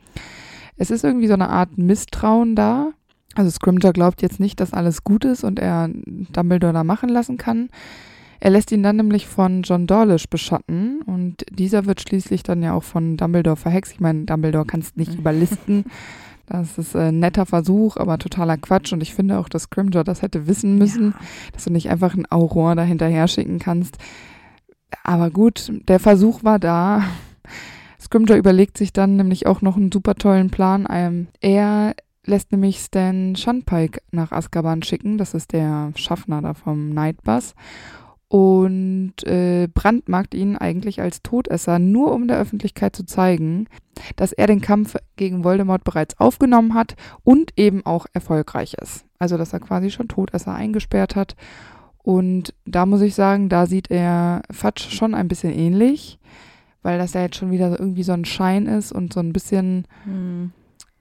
[0.78, 2.92] Es ist irgendwie so eine Art Misstrauen da.
[3.36, 7.38] Also Scrimger glaubt jetzt nicht, dass alles gut ist und er Dumbledore da machen lassen
[7.38, 7.70] kann.
[8.42, 12.74] Er lässt ihn dann nämlich von John Dawlish beschatten und dieser wird schließlich dann ja
[12.74, 13.94] auch von Dumbledore verhext.
[13.94, 15.86] Ich meine, Dumbledore kannst nicht überlisten.
[16.46, 18.92] Das ist ein netter Versuch, aber totaler Quatsch.
[18.94, 21.26] Und ich finde auch, dass Scrimger das hätte wissen müssen, ja.
[21.54, 23.98] dass du nicht einfach ein Auror dahinterher schicken kannst.
[25.04, 27.04] Aber gut, der Versuch war da.
[28.00, 30.86] Scrimger überlegt sich dann nämlich auch noch einen super tollen Plan.
[30.90, 35.18] Ähm, er lässt nämlich Stan Shunpike nach Azkaban schicken.
[35.18, 37.56] Das ist der Schaffner da vom Nightbus
[38.34, 43.68] und äh, brandmarkt ihn eigentlich als Todesser, nur um der Öffentlichkeit zu zeigen,
[44.16, 49.06] dass er den Kampf gegen Voldemort bereits aufgenommen hat und eben auch erfolgreich ist.
[49.20, 51.36] Also dass er quasi schon Todesser eingesperrt hat.
[52.02, 56.18] Und da muss ich sagen, da sieht er Fatsch schon ein bisschen ähnlich,
[56.82, 59.86] weil das ja jetzt schon wieder irgendwie so ein Schein ist und so ein bisschen
[60.06, 60.54] hm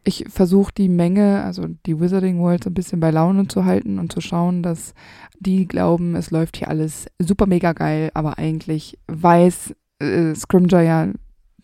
[0.04, 4.12] ich versuche die Menge, also die Wizarding World ein bisschen bei Laune zu halten und
[4.12, 4.94] zu schauen, dass
[5.38, 11.08] die glauben, es läuft hier alles super mega geil, aber eigentlich weiß äh, Scrimger ja,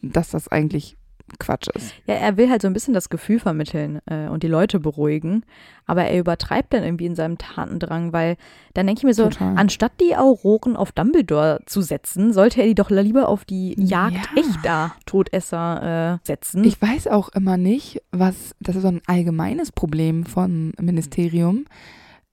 [0.03, 0.97] dass das eigentlich
[1.39, 1.95] Quatsch ist.
[2.07, 5.45] Ja, er will halt so ein bisschen das Gefühl vermitteln äh, und die Leute beruhigen,
[5.87, 8.37] aber er übertreibt dann irgendwie in seinem Tatendrang, weil
[8.75, 9.57] dann denke ich mir so, Total.
[9.57, 14.29] anstatt die Auroren auf Dumbledore zu setzen, sollte er die doch lieber auf die Jagd
[14.35, 14.43] ja.
[14.43, 16.65] echter Todesser äh, setzen.
[16.65, 21.65] Ich weiß auch immer nicht, was, das ist so ein allgemeines Problem vom Ministerium,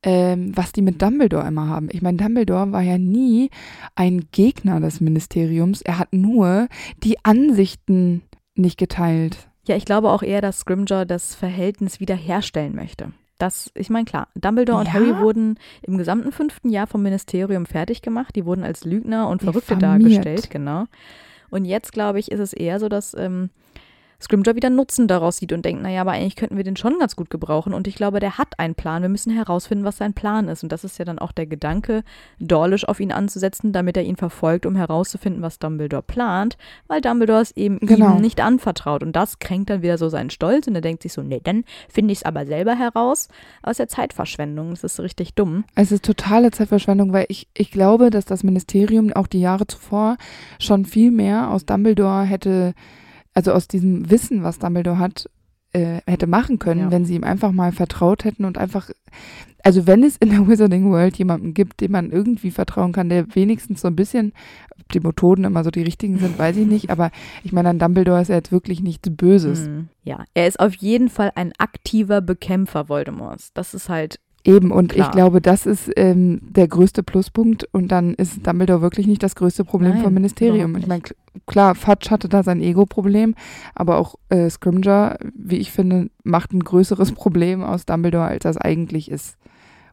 [0.06, 1.90] ähm, was die mit Dumbledore immer haben.
[1.92, 3.50] Ich meine, Dumbledore war ja nie
[3.96, 5.82] ein Gegner des Ministeriums.
[5.82, 6.68] Er hat nur
[7.04, 8.22] die Ansichten
[8.56, 9.50] nicht geteilt.
[9.68, 13.12] Ja, ich glaube auch eher, dass Scrimger das Verhältnis wiederherstellen möchte.
[13.38, 18.02] Das, ich meine, klar, Dumbledore und Harry wurden im gesamten fünften Jahr vom Ministerium fertig
[18.02, 18.36] gemacht.
[18.36, 20.86] Die wurden als Lügner und Verrückte dargestellt, genau.
[21.50, 23.50] Und jetzt, glaube ich, ist es eher so, dass ähm,
[24.22, 27.16] Scrimger wieder Nutzen daraus sieht und denkt, naja, aber eigentlich könnten wir den schon ganz
[27.16, 27.74] gut gebrauchen.
[27.74, 29.02] Und ich glaube, der hat einen Plan.
[29.02, 30.64] Wir müssen herausfinden, was sein Plan ist.
[30.64, 32.04] Und das ist ja dann auch der Gedanke,
[32.40, 37.42] Dawlish auf ihn anzusetzen, damit er ihn verfolgt, um herauszufinden, was Dumbledore plant, weil Dumbledore
[37.42, 38.16] es eben genau.
[38.16, 39.04] ihm nicht anvertraut.
[39.04, 41.64] Und das kränkt dann wieder so seinen Stolz und er denkt sich so, nee, dann
[41.90, 43.28] finde ich es aber selber heraus.
[43.64, 44.72] Aus der Zeitverschwendung.
[44.72, 45.66] Das ist richtig dumm.
[45.76, 50.18] Es ist totale Zeitverschwendung, weil ich, ich glaube, dass das Ministerium auch die Jahre zuvor
[50.60, 52.74] schon viel mehr aus Dumbledore hätte
[53.36, 55.30] also aus diesem Wissen, was Dumbledore hat,
[55.74, 56.92] äh, hätte machen können, ja.
[56.92, 58.90] wenn sie ihm einfach mal vertraut hätten und einfach,
[59.62, 63.36] also wenn es in der Wizarding World jemanden gibt, dem man irgendwie vertrauen kann, der
[63.36, 64.32] wenigstens so ein bisschen,
[64.80, 67.12] ob die Methoden immer so die richtigen sind, weiß ich nicht, aber
[67.44, 69.68] ich meine, an Dumbledore ist er jetzt wirklich nichts Böses.
[69.68, 69.90] Mhm.
[70.04, 73.52] Ja, er ist auf jeden Fall ein aktiver Bekämpfer Voldemorts.
[73.54, 75.08] Das ist halt Eben, und Klar.
[75.08, 77.68] ich glaube, das ist ähm, der größte Pluspunkt.
[77.72, 80.78] Und dann ist Dumbledore wirklich nicht das größte Problem Nein, vom Ministerium.
[80.78, 81.02] Ich meine,
[81.48, 83.34] klar, Fudge hatte da sein Ego-Problem,
[83.74, 88.58] aber auch äh, Scrimger, wie ich finde, macht ein größeres Problem aus Dumbledore, als das
[88.58, 89.36] eigentlich ist.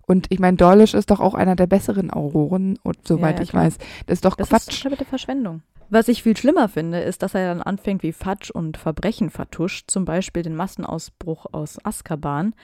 [0.06, 3.42] Und ich meine, Dawlish ist doch auch einer der besseren Auroren, und soweit ja, ja,
[3.44, 3.78] ich weiß.
[4.06, 4.68] Das ist doch das Quatsch.
[4.68, 5.62] Das ist bitte Verschwendung.
[5.88, 9.90] Was ich viel schlimmer finde, ist, dass er dann anfängt, wie Fudge und Verbrechen vertuscht,
[9.90, 12.54] zum Beispiel den Massenausbruch aus Azkaban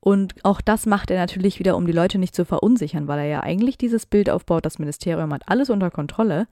[0.00, 3.26] und auch das macht er natürlich wieder, um die Leute nicht zu verunsichern, weil er
[3.26, 6.46] ja eigentlich dieses Bild aufbaut, das Ministerium hat alles unter Kontrolle.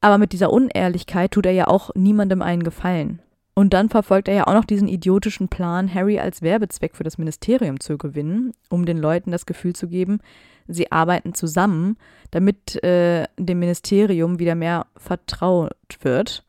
[0.00, 3.20] Aber mit dieser Unehrlichkeit tut er ja auch niemandem einen Gefallen.
[3.54, 7.18] Und dann verfolgt er ja auch noch diesen idiotischen Plan, Harry als Werbezweck für das
[7.18, 10.20] Ministerium zu gewinnen, um den Leuten das Gefühl zu geben,
[10.68, 11.96] sie arbeiten zusammen,
[12.30, 16.44] damit äh, dem Ministerium wieder mehr vertraut wird.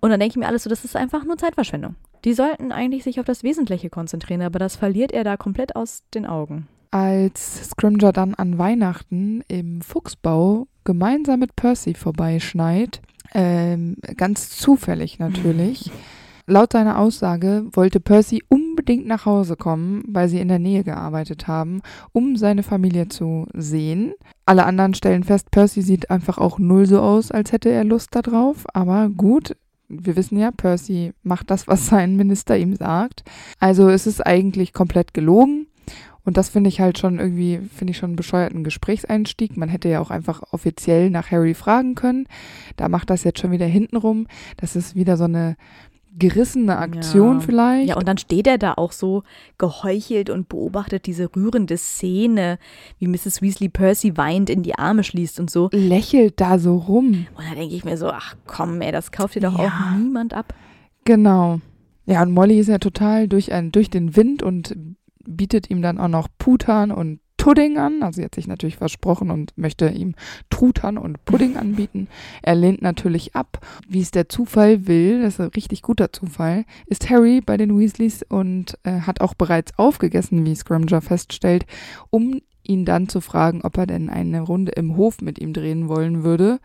[0.00, 1.94] Und dann denke ich mir alles so, das ist einfach nur Zeitverschwendung.
[2.24, 6.02] Die sollten eigentlich sich auf das Wesentliche konzentrieren, aber das verliert er da komplett aus
[6.14, 6.68] den Augen.
[6.90, 13.00] Als Scrimger dann an Weihnachten im Fuchsbau gemeinsam mit Percy vorbeischneit,
[13.32, 15.90] ähm, ganz zufällig natürlich,
[16.50, 21.46] Laut seiner Aussage wollte Percy unbedingt nach Hause kommen, weil sie in der Nähe gearbeitet
[21.46, 21.80] haben,
[22.10, 24.14] um seine Familie zu sehen.
[24.46, 28.16] Alle anderen stellen fest, Percy sieht einfach auch null so aus, als hätte er Lust
[28.16, 28.64] darauf.
[28.74, 29.54] Aber gut,
[29.90, 33.24] wir wissen ja, Percy macht das, was sein Minister ihm sagt.
[33.58, 35.66] Also es ist eigentlich komplett gelogen.
[36.22, 39.56] Und das finde ich halt schon irgendwie, finde ich schon einen bescheuerten Gesprächseinstieg.
[39.56, 42.26] Man hätte ja auch einfach offiziell nach Harry fragen können.
[42.76, 44.26] Da macht das jetzt schon wieder hintenrum.
[44.56, 45.56] Das ist wieder so eine
[46.18, 47.40] gerissene Aktion ja.
[47.40, 47.88] vielleicht.
[47.88, 49.22] Ja, und dann steht er da auch so
[49.58, 52.58] geheuchelt und beobachtet diese rührende Szene,
[52.98, 53.42] wie Mrs.
[53.42, 55.70] Weasley Percy weint in die Arme schließt und so.
[55.72, 57.26] Lächelt da so rum.
[57.36, 59.66] Und da denke ich mir so, ach komm, ey, das kauft dir doch ja.
[59.66, 60.54] auch niemand ab.
[61.04, 61.60] Genau.
[62.06, 64.74] Ja, und Molly ist ja total durch, ein, durch den Wind und
[65.24, 68.02] bietet ihm dann auch noch Putan und Pudding an.
[68.02, 70.14] Also sie hat sich natürlich versprochen und möchte ihm
[70.50, 72.08] Truthahn und Pudding anbieten.
[72.42, 73.64] Er lehnt natürlich ab.
[73.88, 77.78] Wie es der Zufall will, das ist ein richtig guter Zufall, ist Harry bei den
[77.78, 81.64] Weasleys und äh, hat auch bereits aufgegessen, wie Scrumger feststellt,
[82.10, 85.88] um ihn dann zu fragen, ob er denn eine Runde im Hof mit ihm drehen
[85.88, 86.60] wollen würde.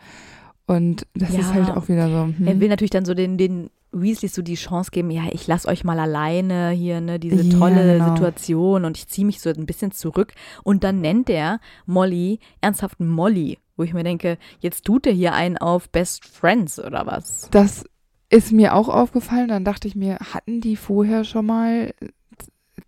[0.68, 2.38] Und das ja, ist halt auch wieder so.
[2.38, 2.48] Hm.
[2.48, 3.70] Er will natürlich dann so den, den
[4.02, 7.98] Weasleys so die Chance geben, ja, ich lasse euch mal alleine hier, ne, diese tolle
[7.98, 8.16] ja, genau.
[8.16, 10.34] Situation und ich ziehe mich so ein bisschen zurück.
[10.64, 15.34] Und dann nennt er Molly ernsthaft Molly, wo ich mir denke, jetzt tut er hier
[15.34, 17.50] einen auf Best Friends oder was?
[17.52, 17.86] Das
[18.30, 19.48] ist mir auch aufgefallen.
[19.48, 21.94] Dann dachte ich mir, hatten die vorher schon mal,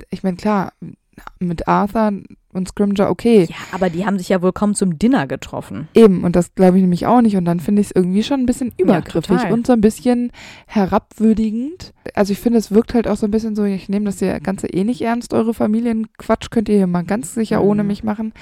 [0.09, 0.73] ich meine, klar,
[1.39, 2.11] mit Arthur
[2.57, 3.47] und Scrimger, okay.
[3.49, 5.87] Ja, aber die haben sich ja wohl kaum zum Dinner getroffen.
[5.93, 7.37] Eben, und das glaube ich nämlich auch nicht.
[7.37, 10.31] Und dann finde ich es irgendwie schon ein bisschen übergriffig ja, und so ein bisschen
[10.65, 11.93] herabwürdigend.
[12.13, 14.39] Also ich finde, es wirkt halt auch so ein bisschen so, ich nehme das ja
[14.39, 17.67] Ganze eh nicht ernst, eure Familienquatsch könnt ihr hier mal ganz sicher mhm.
[17.67, 18.33] ohne mich machen.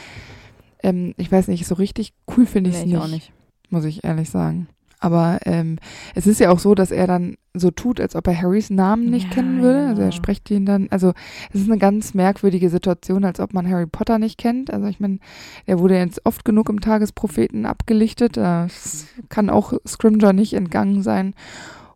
[0.81, 3.31] Ähm, ich weiß nicht, so richtig cool finde ich es nee, nicht, nicht.
[3.69, 4.67] Muss ich ehrlich sagen.
[5.05, 5.77] Aber ähm,
[6.15, 9.11] es ist ja auch so, dass er dann so tut, als ob er Harrys Namen
[9.11, 9.81] nicht ja, kennen würde.
[9.81, 10.17] Also er genau.
[10.17, 11.13] spricht ihn dann, also
[11.53, 14.73] es ist eine ganz merkwürdige Situation, als ob man Harry Potter nicht kennt.
[14.73, 15.19] Also ich meine,
[15.67, 18.35] er wurde jetzt oft genug im Tagespropheten abgelichtet.
[18.35, 21.35] Das kann auch Scrimger nicht entgangen sein.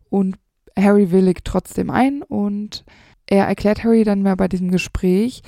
[0.08, 0.36] Und
[0.78, 2.84] Harry willigt trotzdem ein und
[3.26, 5.42] er erklärt Harry dann mal bei diesem Gespräch,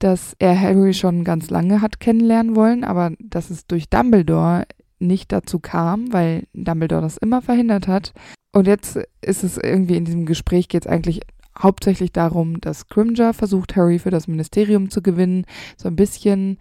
[0.00, 4.66] dass er Harry schon ganz lange hat kennenlernen wollen, aber dass es durch Dumbledore
[4.98, 8.12] nicht dazu kam, weil Dumbledore das immer verhindert hat.
[8.52, 11.20] Und jetzt ist es irgendwie in diesem Gespräch geht es eigentlich
[11.58, 15.46] hauptsächlich darum, dass Scrimger versucht, Harry für das Ministerium zu gewinnen.
[15.76, 16.58] So ein bisschen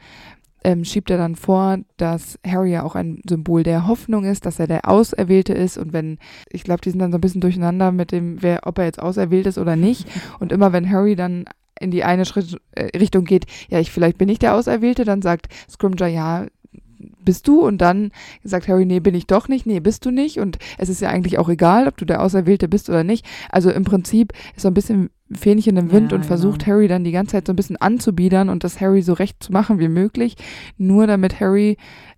[0.64, 4.60] ähm, schiebt er dann vor, dass Harry ja auch ein Symbol der Hoffnung ist, dass
[4.60, 5.78] er der Auserwählte ist.
[5.78, 6.18] Und wenn,
[6.50, 9.00] ich glaube, die sind dann so ein bisschen durcheinander mit dem, wer, ob er jetzt
[9.02, 10.08] auserwählt ist oder nicht.
[10.40, 11.46] Und immer wenn Harry dann
[11.80, 15.22] in die eine Schritt, äh, Richtung geht, ja, ich vielleicht bin ich der Auserwählte, dann
[15.22, 16.48] sagt Scrimger, ja,
[17.26, 17.62] bist du?
[17.62, 18.12] Und dann
[18.44, 20.40] sagt Harry, nee, bin ich doch nicht, nee, bist du nicht.
[20.40, 23.26] Und es ist ja eigentlich auch egal, ob du der Auserwählte bist oder nicht.
[23.50, 26.74] Also im Prinzip ist so ein bisschen Fähnchen im Wind ja, und versucht genau.
[26.74, 29.52] Harry dann die ganze Zeit so ein bisschen anzubiedern und das Harry so recht zu
[29.52, 30.36] machen wie möglich.
[30.78, 31.78] Nur damit Harry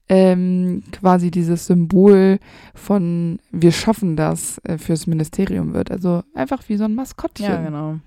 [0.10, 2.40] ähm, quasi dieses Symbol
[2.74, 5.92] von wir schaffen das äh, fürs Ministerium wird.
[5.92, 7.46] Also einfach wie so ein Maskottchen.
[7.46, 8.00] Ja, genau.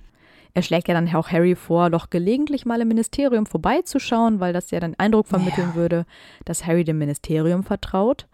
[0.54, 4.70] Er schlägt ja dann auch Harry vor, doch gelegentlich mal im Ministerium vorbeizuschauen, weil das
[4.70, 5.74] ja dann Eindruck vermitteln ja.
[5.74, 6.06] würde,
[6.44, 8.26] dass Harry dem Ministerium vertraut.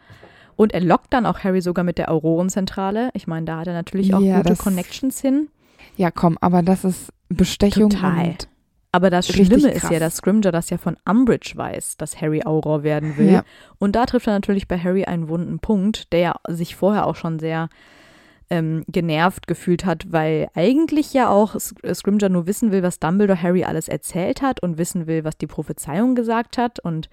[0.57, 3.11] Und er lockt dann auch Harry sogar mit der Aurorenzentrale.
[3.12, 5.48] Ich meine, da hat er natürlich auch ja, gute Connections hin.
[5.96, 7.90] Ja, komm, aber das ist Bestechung.
[7.90, 8.37] Total.
[8.92, 12.83] aber das Schlimme ist ja, dass Scrimger das ja von Umbridge weiß, dass Harry Auror
[12.83, 13.31] werden will.
[13.31, 13.44] Ja.
[13.79, 17.16] Und da trifft er natürlich bei Harry einen wunden Punkt, der ja sich vorher auch
[17.16, 17.68] schon sehr
[18.50, 23.64] ähm, genervt gefühlt hat, weil eigentlich ja auch Scrimger nur wissen will, was Dumbledore Harry
[23.64, 27.09] alles erzählt hat und wissen will, was die Prophezeiung gesagt hat und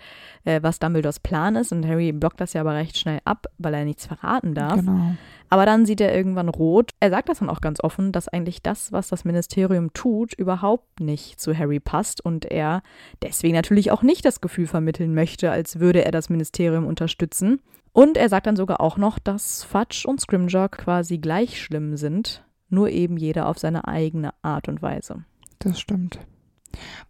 [0.45, 1.71] äh, was Dumbledores Plan ist.
[1.71, 4.75] Und Harry blockt das ja aber recht schnell ab, weil er nichts verraten darf.
[4.75, 5.15] Genau.
[5.49, 6.91] Aber dann sieht er irgendwann rot.
[6.99, 10.99] Er sagt das dann auch ganz offen, dass eigentlich das, was das Ministerium tut, überhaupt
[10.99, 12.81] nicht zu Harry passt und er
[13.21, 17.59] deswegen natürlich auch nicht das Gefühl vermitteln möchte, als würde er das Ministerium unterstützen.
[17.93, 22.43] Und er sagt dann sogar auch noch, dass Fudge und Scrimger quasi gleich schlimm sind,
[22.69, 25.25] nur eben jeder auf seine eigene Art und Weise.
[25.59, 26.19] Das stimmt.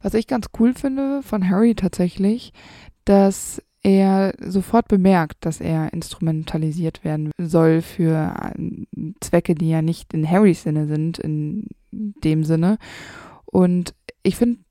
[0.02, 2.52] Was ich ganz cool finde von Harry tatsächlich,
[3.06, 10.14] dass er sofort bemerkt, dass er instrumentalisiert werden soll für äh, Zwecke, die ja nicht
[10.14, 12.78] in Harrys Sinne sind, in dem Sinne.
[13.46, 13.94] Und
[14.24, 14.63] ich finde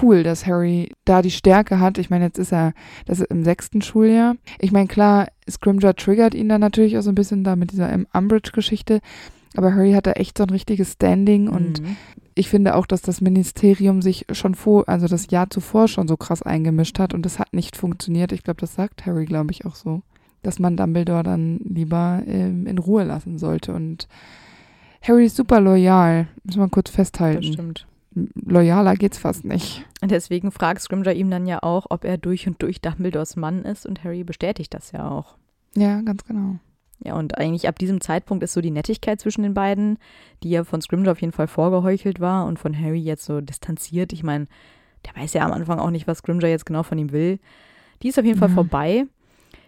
[0.00, 1.98] cool, dass Harry da die Stärke hat.
[1.98, 2.72] Ich meine, jetzt ist er
[3.06, 4.36] das ist im sechsten Schuljahr.
[4.58, 7.90] Ich meine, klar, Scrimger triggert ihn dann natürlich auch so ein bisschen da mit dieser
[8.12, 9.00] Umbridge-Geschichte.
[9.54, 11.96] Aber Harry hat da echt so ein richtiges Standing und mhm.
[12.34, 16.16] ich finde auch, dass das Ministerium sich schon vor, also das Jahr zuvor schon so
[16.16, 18.32] krass eingemischt hat und das hat nicht funktioniert.
[18.32, 20.00] Ich glaube, das sagt Harry, glaube ich, auch so,
[20.42, 24.08] dass man Dumbledore dann lieber ähm, in Ruhe lassen sollte und
[25.02, 27.42] Harry ist super loyal, muss man kurz festhalten.
[27.42, 29.84] Das stimmt loyaler geht's fast nicht.
[30.00, 33.64] Und deswegen fragt Scrimger ihm dann ja auch, ob er durch und durch Dumbledores Mann
[33.64, 35.36] ist und Harry bestätigt das ja auch.
[35.74, 36.56] Ja, ganz genau.
[37.04, 39.98] Ja, und eigentlich ab diesem Zeitpunkt ist so die Nettigkeit zwischen den beiden,
[40.42, 44.12] die ja von Scrimger auf jeden Fall vorgeheuchelt war und von Harry jetzt so distanziert.
[44.12, 44.46] Ich meine,
[45.04, 47.40] der weiß ja am Anfang auch nicht, was Scrimger jetzt genau von ihm will.
[48.02, 48.40] Die ist auf jeden mhm.
[48.40, 49.06] Fall vorbei.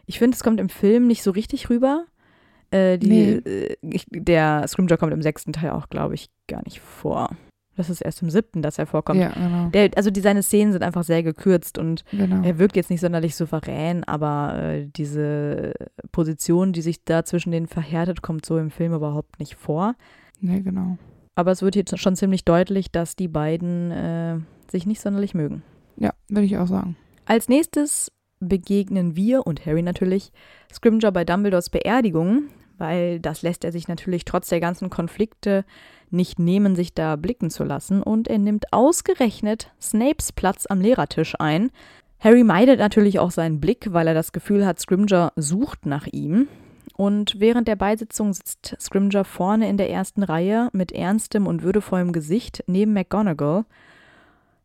[0.06, 2.04] Ich finde, es kommt im Film nicht so richtig rüber.
[2.70, 3.32] Äh, die, nee.
[3.32, 7.30] äh, ich, der Scrimger kommt im sechsten Teil auch, glaube ich, gar nicht vor.
[7.76, 9.20] Das ist erst im siebten, dass er vorkommt.
[9.20, 9.68] Ja, genau.
[9.70, 12.42] Der, also die, seine Szenen sind einfach sehr gekürzt und genau.
[12.42, 15.74] er wirkt jetzt nicht sonderlich souverän, aber äh, diese
[16.12, 19.94] Position, die sich da zwischen denen verhärtet, kommt so im Film überhaupt nicht vor.
[20.40, 20.98] Nee, genau.
[21.34, 24.38] Aber es wird jetzt schon ziemlich deutlich, dass die beiden äh,
[24.70, 25.62] sich nicht sonderlich mögen.
[25.96, 26.96] Ja, würde ich auch sagen.
[27.26, 30.32] Als nächstes begegnen wir und Harry natürlich
[30.72, 32.44] Scrimger bei Dumbledores Beerdigung,
[32.78, 35.64] weil das lässt er sich natürlich trotz der ganzen Konflikte
[36.14, 41.34] nicht nehmen, sich da blicken zu lassen, und er nimmt ausgerechnet Snapes Platz am Lehrertisch
[41.38, 41.70] ein.
[42.18, 46.48] Harry meidet natürlich auch seinen Blick, weil er das Gefühl hat, Scrimger sucht nach ihm.
[46.96, 52.12] Und während der Beisitzung sitzt Scrimger vorne in der ersten Reihe mit ernstem und würdevollem
[52.12, 53.64] Gesicht neben McGonagall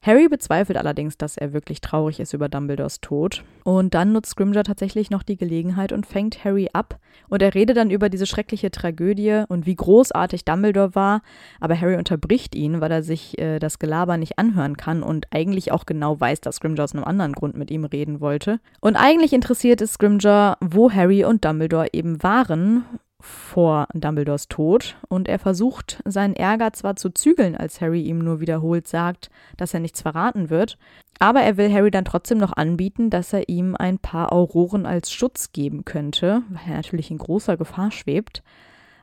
[0.02, 3.44] Harry bezweifelt allerdings, dass er wirklich traurig ist über Dumbledores Tod.
[3.66, 7.00] Und dann nutzt Scrimger tatsächlich noch die Gelegenheit und fängt Harry ab.
[7.28, 11.22] Und er redet dann über diese schreckliche Tragödie und wie großartig Dumbledore war.
[11.60, 15.74] Aber Harry unterbricht ihn, weil er sich äh, das Gelaber nicht anhören kann und eigentlich
[15.74, 18.62] auch genau weiß, dass Scrimger aus einem anderen Grund mit ihm reden wollte.
[18.80, 22.86] Und eigentlich interessiert es Scrimger, wo Harry und Dumbledore eben waren
[23.22, 28.40] vor Dumbledores Tod und er versucht, seinen Ärger zwar zu zügeln, als Harry ihm nur
[28.40, 30.78] wiederholt sagt, dass er nichts verraten wird,
[31.20, 35.12] aber er will Harry dann trotzdem noch anbieten, dass er ihm ein paar Auroren als
[35.12, 38.42] Schutz geben könnte, weil er natürlich in großer Gefahr schwebt.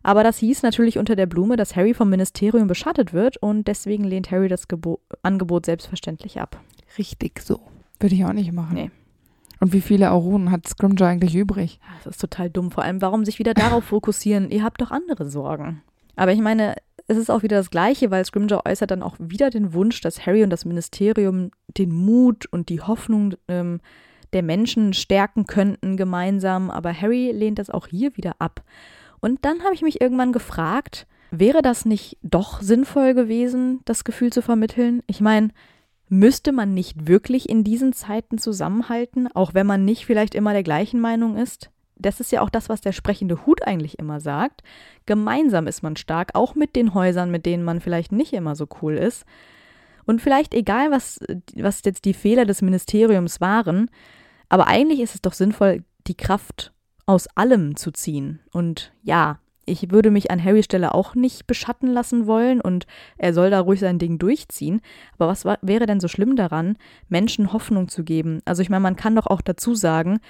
[0.02, 4.04] Aber das hieß natürlich unter der Blume, dass Harry vom Ministerium beschattet wird und deswegen
[4.04, 6.60] lehnt Harry das Gebo Angebot selbstverständlich ab.
[6.96, 7.60] Richtig so.
[8.00, 8.74] Würde ich auch nicht machen.
[8.74, 8.90] Nee.
[9.60, 11.80] Und wie viele Auroren hat Scrimger eigentlich übrig?
[12.04, 12.70] Das ist total dumm.
[12.70, 14.50] Vor allem, warum sich wieder darauf fokussieren?
[14.50, 15.82] Ihr habt doch andere Sorgen.
[16.14, 16.76] Aber ich meine,
[17.06, 20.26] es ist auch wieder das Gleiche, weil Scrimger äußert dann auch wieder den Wunsch, dass
[20.26, 23.80] Harry und das Ministerium den Mut und die Hoffnung ähm,
[24.32, 26.70] der Menschen stärken könnten gemeinsam.
[26.70, 28.62] Aber Harry lehnt das auch hier wieder ab.
[29.20, 34.32] Und dann habe ich mich irgendwann gefragt, wäre das nicht doch sinnvoll gewesen, das Gefühl
[34.32, 35.02] zu vermitteln?
[35.06, 35.50] Ich meine,
[36.08, 40.62] Müsste man nicht wirklich in diesen Zeiten zusammenhalten, auch wenn man nicht vielleicht immer der
[40.62, 41.70] gleichen Meinung ist?
[41.96, 44.62] Das ist ja auch das, was der sprechende Hut eigentlich immer sagt.
[45.06, 48.68] Gemeinsam ist man stark, auch mit den Häusern, mit denen man vielleicht nicht immer so
[48.82, 49.24] cool ist.
[50.04, 51.18] Und vielleicht egal, was,
[51.56, 53.90] was jetzt die Fehler des Ministeriums waren,
[54.48, 56.72] aber eigentlich ist es doch sinnvoll, die Kraft
[57.06, 58.40] aus allem zu ziehen.
[58.52, 62.86] Und ja, ich würde mich an Harrys Stelle auch nicht beschatten lassen wollen und
[63.18, 64.80] er soll da ruhig sein Ding durchziehen.
[65.18, 68.40] Aber was war, wäre denn so schlimm daran, Menschen Hoffnung zu geben?
[68.44, 70.20] Also ich meine, man kann doch auch dazu sagen,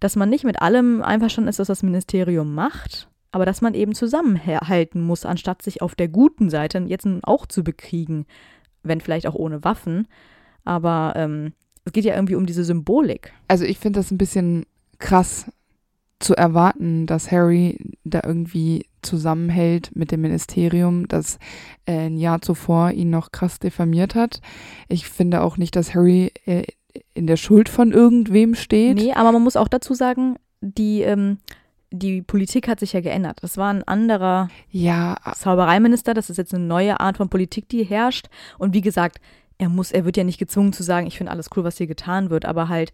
[0.00, 3.94] dass man nicht mit allem einverstanden ist, was das Ministerium macht, aber dass man eben
[3.94, 8.26] zusammenhalten muss, anstatt sich auf der guten Seite jetzt auch zu bekriegen,
[8.82, 10.08] wenn vielleicht auch ohne Waffen.
[10.64, 11.52] Aber ähm,
[11.84, 13.32] es geht ja irgendwie um diese Symbolik.
[13.46, 14.64] Also ich finde das ein bisschen
[14.98, 15.50] krass,
[16.18, 21.38] zu erwarten, dass Harry da irgendwie zusammenhält mit dem Ministerium, das
[21.84, 24.40] äh, ein Jahr zuvor ihn noch krass diffamiert hat.
[24.88, 26.64] Ich finde auch nicht, dass Harry äh,
[27.14, 28.96] in der Schuld von irgendwem steht.
[28.96, 31.38] Nee, aber man muss auch dazu sagen, die, ähm,
[31.90, 33.38] die Politik hat sich ja geändert.
[33.42, 35.16] Das war ein anderer ja.
[35.34, 36.14] Zaubereiminister.
[36.14, 38.28] Das ist jetzt eine neue Art von Politik, die herrscht.
[38.58, 39.18] Und wie gesagt,
[39.58, 41.86] er muss, er wird ja nicht gezwungen zu sagen, ich finde alles cool, was hier
[41.86, 42.92] getan wird, aber halt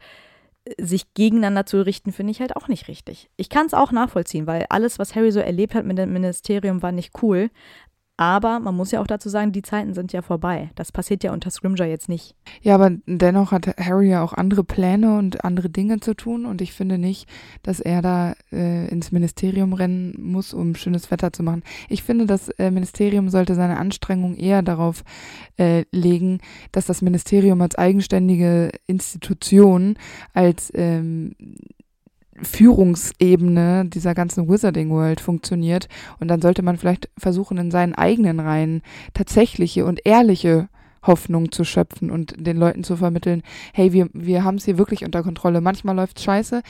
[0.81, 3.31] sich gegeneinander zu richten, finde ich halt auch nicht richtig.
[3.37, 6.83] Ich kann es auch nachvollziehen, weil alles, was Harry so erlebt hat mit dem Ministerium,
[6.83, 7.51] war nicht cool.
[8.19, 10.71] Aber man muss ja auch dazu sagen, die Zeiten sind ja vorbei.
[10.75, 12.35] Das passiert ja unter Scrimger jetzt nicht.
[12.61, 16.45] Ja, aber dennoch hat Harry ja auch andere Pläne und andere Dinge zu tun.
[16.45, 17.27] Und ich finde nicht,
[17.63, 21.63] dass er da äh, ins Ministerium rennen muss, um schönes Wetter zu machen.
[21.89, 25.05] Ich finde, das äh, Ministerium sollte seine Anstrengung eher darauf
[25.59, 26.41] äh, legen,
[26.71, 29.97] dass das Ministerium als eigenständige Institution,
[30.35, 31.35] als ähm,
[32.43, 35.89] Führungsebene dieser ganzen Wizarding World funktioniert.
[36.21, 38.83] Und dann sollte man vielleicht versuchen, in seinen eigenen Reihen
[39.15, 40.69] tatsächliche und ehrliche
[41.05, 45.05] Hoffnung zu schöpfen und den Leuten zu vermitteln, hey, wir, wir haben es hier wirklich
[45.05, 45.61] unter Kontrolle.
[45.61, 46.63] Manchmal läuft es scheiße.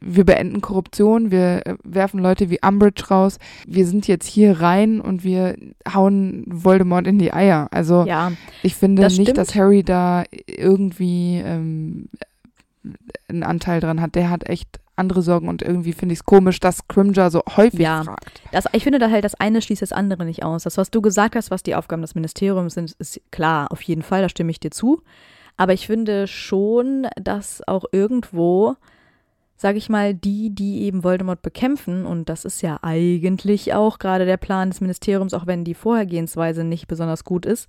[0.00, 3.38] Wir beenden Korruption, wir äh, werfen Leute wie Umbridge raus.
[3.66, 5.56] Wir sind jetzt hier rein und wir
[5.92, 7.68] hauen Voldemort in die Eier.
[7.72, 12.08] Also ja, ich finde das nicht, dass Harry da irgendwie ähm,
[13.28, 14.14] einen Anteil dran hat.
[14.14, 17.80] Der hat echt andere Sorgen und irgendwie finde ich es komisch, dass Crimger so häufig
[17.80, 18.42] ja, fragt.
[18.52, 20.62] Das, ich finde da halt, das eine schließt das andere nicht aus.
[20.62, 24.02] Das, was du gesagt hast, was die Aufgaben des Ministeriums sind, ist klar, auf jeden
[24.02, 25.02] Fall, da stimme ich dir zu.
[25.56, 28.76] Aber ich finde schon, dass auch irgendwo
[29.60, 34.24] sage ich mal, die, die eben Voldemort bekämpfen, und das ist ja eigentlich auch gerade
[34.24, 37.68] der Plan des Ministeriums, auch wenn die Vorhergehensweise nicht besonders gut ist,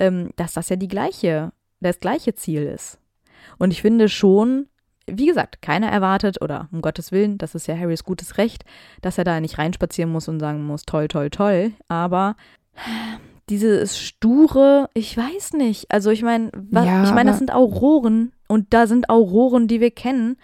[0.00, 2.98] ähm, dass das ja die gleiche, das gleiche Ziel ist.
[3.56, 4.66] Und ich finde schon,
[5.06, 8.64] wie gesagt, keiner erwartet, oder um Gottes Willen, das ist ja Harrys gutes Recht,
[9.00, 11.72] dass er da nicht reinspazieren muss und sagen muss, toll, toll, toll.
[11.88, 12.36] Aber
[13.48, 15.90] dieses sture, ich weiß nicht.
[15.90, 19.90] Also ich meine, ja, ich meine, das sind Auroren und da sind Auroren, die wir
[19.90, 20.36] kennen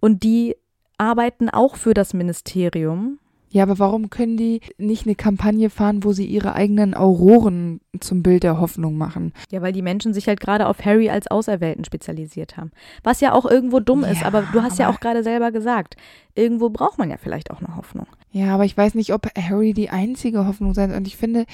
[0.00, 0.56] und die
[0.96, 3.18] arbeiten auch für das Ministerium.
[3.54, 8.20] Ja, aber warum können die nicht eine Kampagne fahren, wo sie ihre eigenen Auroren zum
[8.20, 9.32] Bild der Hoffnung machen?
[9.52, 12.72] Ja, weil die Menschen sich halt gerade auf Harry als Auserwählten spezialisiert haben.
[13.04, 15.52] Was ja auch irgendwo dumm ja, ist, aber du hast aber ja auch gerade selber
[15.52, 15.94] gesagt,
[16.34, 18.08] irgendwo braucht man ja vielleicht auch eine Hoffnung.
[18.32, 20.98] Ja, aber ich weiß nicht, ob Harry die einzige Hoffnung sein soll.
[20.98, 21.46] Und ich finde,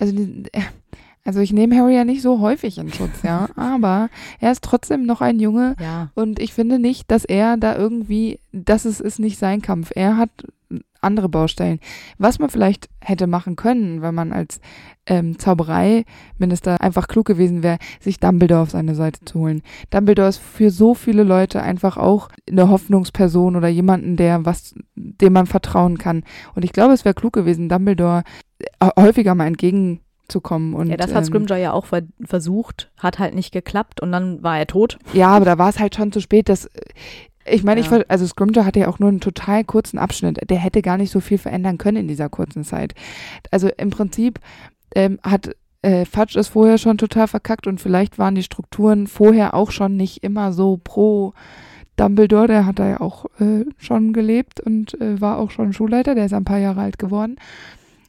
[0.00, 0.12] also
[1.24, 5.06] also ich nehme Harry ja nicht so häufig in Schutz, ja, aber er ist trotzdem
[5.06, 6.10] noch ein Junge ja.
[6.14, 9.92] und ich finde nicht, dass er da irgendwie, das ist, ist nicht sein Kampf.
[9.94, 10.30] Er hat
[11.04, 11.78] andere Baustellen.
[12.18, 14.60] Was man vielleicht hätte machen können, wenn man als
[15.06, 19.62] ähm, Zaubereiminister einfach klug gewesen wäre, sich Dumbledore auf seine Seite zu holen.
[19.90, 25.32] Dumbledore ist für so viele Leute einfach auch eine Hoffnungsperson oder jemanden, der was, dem
[25.32, 26.24] man vertrauen kann.
[26.54, 28.22] Und ich glaube, es wäre klug gewesen, Dumbledore
[28.80, 30.74] äh, häufiger mal entgegenzukommen.
[30.74, 31.86] Und, ja, das hat ähm, Scrimgeour ja auch
[32.24, 34.98] versucht, hat halt nicht geklappt und dann war er tot.
[35.12, 36.48] Ja, aber da war es halt schon zu spät.
[36.48, 36.68] dass
[37.46, 37.98] ich meine, ja.
[37.98, 40.38] ich also Scrimgeour hatte ja auch nur einen total kurzen Abschnitt.
[40.48, 42.94] Der hätte gar nicht so viel verändern können in dieser kurzen Zeit.
[43.50, 44.40] Also im Prinzip
[44.94, 49.54] ähm, hat äh, Fudge es vorher schon total verkackt und vielleicht waren die Strukturen vorher
[49.54, 51.34] auch schon nicht immer so pro
[51.96, 52.46] Dumbledore.
[52.46, 56.14] Der hat da ja auch äh, schon gelebt und äh, war auch schon Schulleiter.
[56.14, 57.36] Der ist ein paar Jahre alt geworden.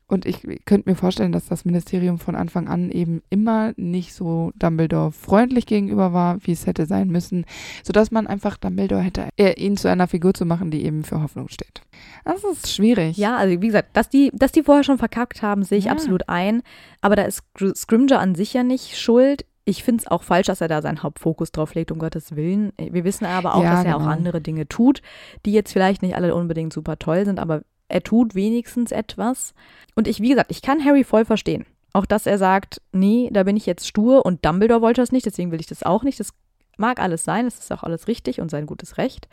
[0.08, 4.51] Und ich könnte mir vorstellen, dass das Ministerium von Anfang an eben immer nicht so
[4.56, 7.45] Dumbledore freundlich gegenüber war, wie es hätte sein müssen,
[7.84, 11.24] sodass man einfach Dumbledore hätte, äh, ihn zu einer Figur zu machen, die eben für
[11.24, 11.82] Hoffnung steht.
[12.24, 13.18] Das ist schwierig.
[13.18, 15.91] Ja, also wie gesagt, dass die, dass die vorher schon verkackt haben, sehe ich ja.
[15.91, 16.62] absolut ein.
[17.01, 17.43] Aber da ist
[17.76, 19.45] Scrimger an sich ja nicht schuld.
[19.68, 22.72] Ich finde es auch falsch, dass er da seinen Hauptfokus drauf legt, um Gottes Willen.
[22.78, 24.06] Wir wissen aber auch, ja, dass er genau.
[24.06, 25.01] auch andere Dinge tut,
[25.47, 29.53] die jetzt vielleicht nicht alle unbedingt super toll sind, aber er tut wenigstens etwas.
[29.95, 31.65] Und ich, wie gesagt, ich kann Harry voll verstehen.
[31.93, 35.25] Auch dass er sagt, nee, da bin ich jetzt stur und Dumbledore wollte das nicht,
[35.25, 36.19] deswegen will ich das auch nicht.
[36.19, 36.33] Das
[36.77, 39.29] mag alles sein, das ist auch alles richtig und sein gutes Recht.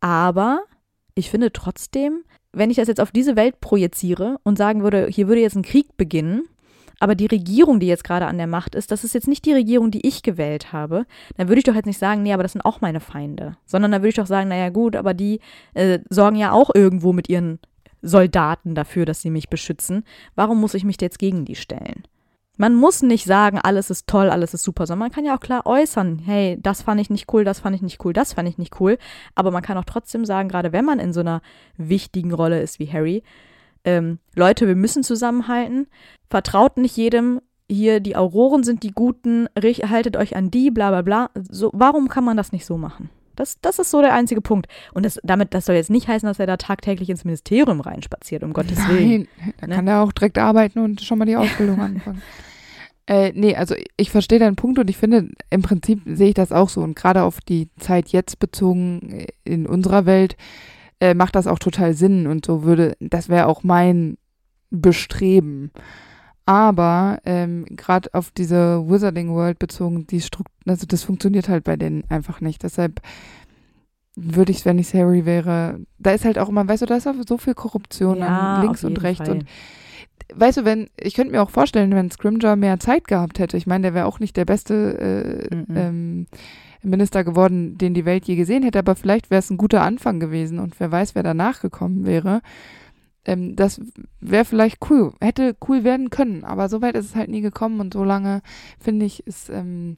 [0.00, 0.62] Aber
[1.14, 5.28] ich finde trotzdem, wenn ich das jetzt auf diese Welt projiziere und sagen würde, hier
[5.28, 6.42] würde jetzt ein Krieg beginnen,
[6.98, 9.52] aber die Regierung, die jetzt gerade an der Macht ist, das ist jetzt nicht die
[9.52, 11.04] Regierung, die ich gewählt habe,
[11.36, 13.56] dann würde ich doch jetzt nicht sagen, nee, aber das sind auch meine Feinde.
[13.66, 15.40] Sondern dann würde ich doch sagen, naja gut, aber die
[15.74, 17.58] äh, sorgen ja auch irgendwo mit ihren
[18.06, 20.04] Soldaten dafür, dass sie mich beschützen.
[20.34, 22.04] Warum muss ich mich jetzt gegen die stellen?
[22.56, 25.40] Man muss nicht sagen, alles ist toll, alles ist super, sondern man kann ja auch
[25.40, 28.48] klar äußern, hey, das fand ich nicht cool, das fand ich nicht cool, das fand
[28.48, 28.96] ich nicht cool.
[29.34, 31.42] Aber man kann auch trotzdem sagen, gerade wenn man in so einer
[31.76, 33.22] wichtigen Rolle ist wie Harry,
[33.84, 35.86] ähm, Leute, wir müssen zusammenhalten,
[36.30, 41.02] vertraut nicht jedem, hier die Auroren sind die Guten, haltet euch an die, bla bla
[41.02, 41.30] bla.
[41.50, 43.10] So, warum kann man das nicht so machen?
[43.36, 44.66] Das, das ist so der einzige Punkt.
[44.92, 48.42] Und das, damit, das soll jetzt nicht heißen, dass er da tagtäglich ins Ministerium reinspaziert,
[48.42, 49.28] um Gottes Nein, Willen.
[49.38, 49.74] Nein, da ne?
[49.74, 52.22] kann er auch direkt arbeiten und schon mal die Ausbildung anfangen.
[53.08, 56.50] Äh, nee, also ich verstehe deinen Punkt und ich finde, im Prinzip sehe ich das
[56.50, 56.80] auch so.
[56.80, 60.36] Und gerade auf die Zeit jetzt bezogen äh, in unserer Welt
[61.00, 62.26] äh, macht das auch total Sinn.
[62.26, 64.18] Und so würde, das wäre auch mein
[64.70, 65.70] Bestreben.
[66.46, 71.76] Aber ähm, gerade auf diese Wizarding World bezogen, die Struktur, also das funktioniert halt bei
[71.76, 72.62] denen einfach nicht.
[72.62, 73.00] Deshalb
[74.14, 77.08] würde ich, wenn ich Harry wäre, da ist halt auch immer, weißt du, da ist
[77.28, 79.38] so viel Korruption ja, links und rechts Fall.
[79.38, 79.46] und
[80.34, 83.66] weißt du, wenn, ich könnte mir auch vorstellen, wenn Scrimger mehr Zeit gehabt hätte, ich
[83.66, 85.76] meine, der wäre auch nicht der beste äh, mhm.
[85.76, 86.26] ähm,
[86.82, 90.20] Minister geworden, den die Welt je gesehen hätte, aber vielleicht wäre es ein guter Anfang
[90.20, 92.40] gewesen und wer weiß, wer danach gekommen wäre
[93.26, 93.80] ähm, das
[94.20, 97.80] wäre vielleicht cool, hätte cool werden können, aber so weit ist es halt nie gekommen
[97.80, 98.42] und so lange,
[98.80, 99.96] finde ich, ist ähm,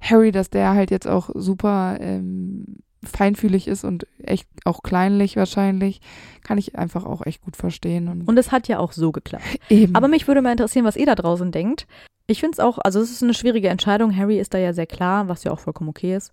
[0.00, 6.00] Harry, dass der halt jetzt auch super ähm, feinfühlig ist und echt auch kleinlich wahrscheinlich,
[6.42, 8.08] kann ich einfach auch echt gut verstehen.
[8.08, 9.44] Und, und es hat ja auch so geklappt.
[9.68, 9.94] Eben.
[9.94, 11.86] Aber mich würde mal interessieren, was ihr da draußen denkt.
[12.26, 14.16] Ich finde es auch, also es ist eine schwierige Entscheidung.
[14.16, 16.32] Harry ist da ja sehr klar, was ja auch vollkommen okay ist.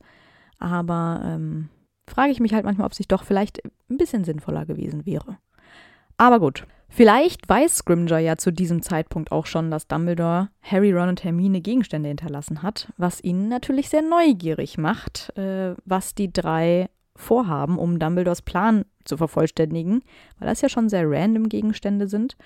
[0.58, 1.70] Aber ähm,
[2.08, 5.38] frage ich mich halt manchmal, ob es sich doch vielleicht ein bisschen sinnvoller gewesen wäre.
[6.18, 6.66] Aber gut.
[6.96, 11.60] Vielleicht weiß Scrimger ja zu diesem Zeitpunkt auch schon, dass Dumbledore Harry, Ron und Hermine
[11.60, 17.98] Gegenstände hinterlassen hat, was ihn natürlich sehr neugierig macht, äh, was die drei vorhaben, um
[17.98, 20.04] Dumbledores Plan zu vervollständigen,
[20.38, 22.38] weil das ja schon sehr random Gegenstände sind.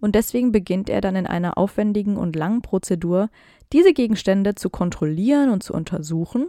[0.00, 3.30] Und deswegen beginnt er dann in einer aufwendigen und langen Prozedur,
[3.72, 6.48] diese Gegenstände zu kontrollieren und zu untersuchen,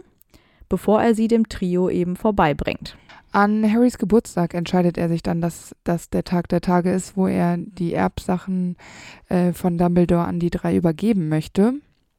[0.68, 2.96] bevor er sie dem Trio eben vorbeibringt.
[3.32, 7.26] An Harrys Geburtstag entscheidet er sich dann, dass das der Tag der Tage ist, wo
[7.26, 8.76] er die Erbsachen
[9.28, 11.74] äh, von Dumbledore an die drei übergeben möchte.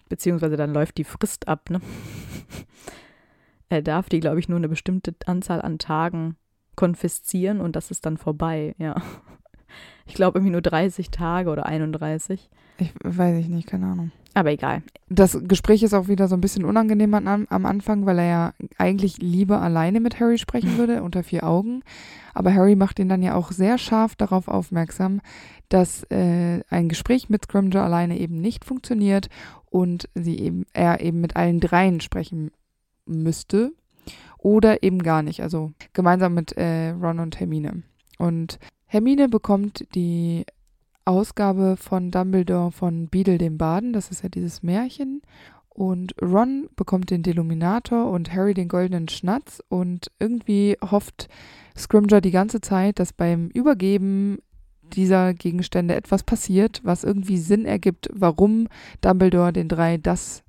[0.10, 1.82] Beziehungsweise dann läuft die Frist ab, ne?
[3.70, 6.38] er darf die, glaube ich, nur eine bestimmte Anzahl an Tagen
[6.76, 8.95] konfiszieren und das ist dann vorbei, ja.
[10.06, 12.50] Ich glaube irgendwie nur 30 Tage oder 31.
[12.80, 14.11] Ich weiß ich nicht, keine Ahnung.
[14.34, 14.84] Aber egal.
[15.09, 18.53] Das Gespräch ist auch wieder so ein bisschen unangenehm am, am Anfang, weil er ja
[18.78, 21.82] eigentlich lieber alleine mit Harry sprechen würde, unter vier Augen.
[22.36, 25.21] Aber Harry macht ihn dann ja auch sehr scharf darauf aufmerksam,
[25.69, 29.28] dass äh, ein Gespräch mit Scrimger alleine eben nicht funktioniert
[29.71, 32.51] und sie eben, er eben mit allen dreien sprechen
[33.07, 33.71] müsste
[34.38, 35.41] oder eben gar nicht.
[35.41, 37.82] Also gemeinsam mit äh, Ron und Hermine.
[38.19, 40.45] Und Hermine bekommt die
[41.08, 45.22] Ausgabe von Dumbledore von Beadle dem Baden, das ist ja dieses Märchen.
[45.70, 49.62] Und Ron bekommt den Deluminator und Harry den goldenen Schnatz.
[49.70, 51.30] Und irgendwie hofft
[51.78, 54.39] Scrimger die ganze Zeit, dass beim Übergeben
[54.93, 58.68] dieser Gegenstände etwas passiert, was irgendwie Sinn ergibt, warum
[59.01, 60.43] Dumbledore den drei das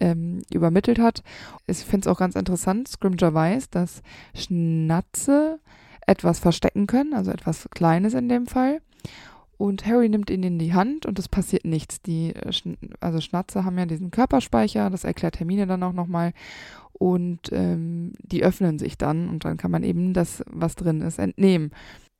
[0.00, 1.22] ähm, übermittelt hat.
[1.66, 4.02] Ich finde es auch ganz interessant, Scrimger weiß, dass
[4.34, 5.60] Schnatze
[6.06, 8.80] etwas verstecken können, also etwas Kleines in dem Fall.
[9.58, 12.00] Und Harry nimmt ihn in die Hand und es passiert nichts.
[12.00, 12.52] Die äh,
[13.00, 16.32] also Schnatze haben ja diesen Körperspeicher, das erklärt Hermine dann auch nochmal.
[16.92, 21.18] Und ähm, die öffnen sich dann und dann kann man eben das, was drin ist,
[21.18, 21.72] entnehmen.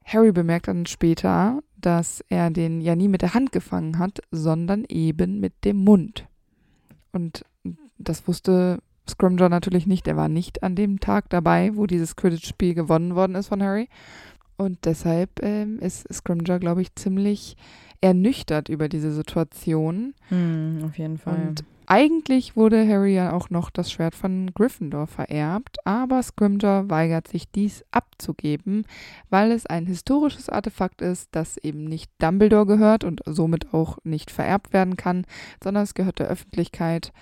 [0.04, 4.84] Harry bemerkt dann später, dass er den ja nie mit der Hand gefangen hat, sondern
[4.88, 6.26] eben mit dem Mund.
[7.12, 7.44] Und
[7.98, 10.06] das wusste Scrimger natürlich nicht.
[10.06, 13.88] Er war nicht an dem Tag dabei, wo dieses Quidditch-Spiel gewonnen worden ist von Harry.
[14.58, 17.56] Und deshalb ähm, ist Scrimger, glaube ich, ziemlich
[18.00, 20.14] ernüchtert über diese Situation.
[20.30, 21.48] Mm, auf jeden Fall.
[21.48, 27.28] Und eigentlich wurde Harry ja auch noch das Schwert von Gryffindor vererbt, aber Scrimger weigert
[27.28, 28.84] sich dies abzugeben,
[29.30, 34.30] weil es ein historisches Artefakt ist, das eben nicht Dumbledore gehört und somit auch nicht
[34.30, 35.24] vererbt werden kann,
[35.64, 37.12] sondern es gehört der Öffentlichkeit.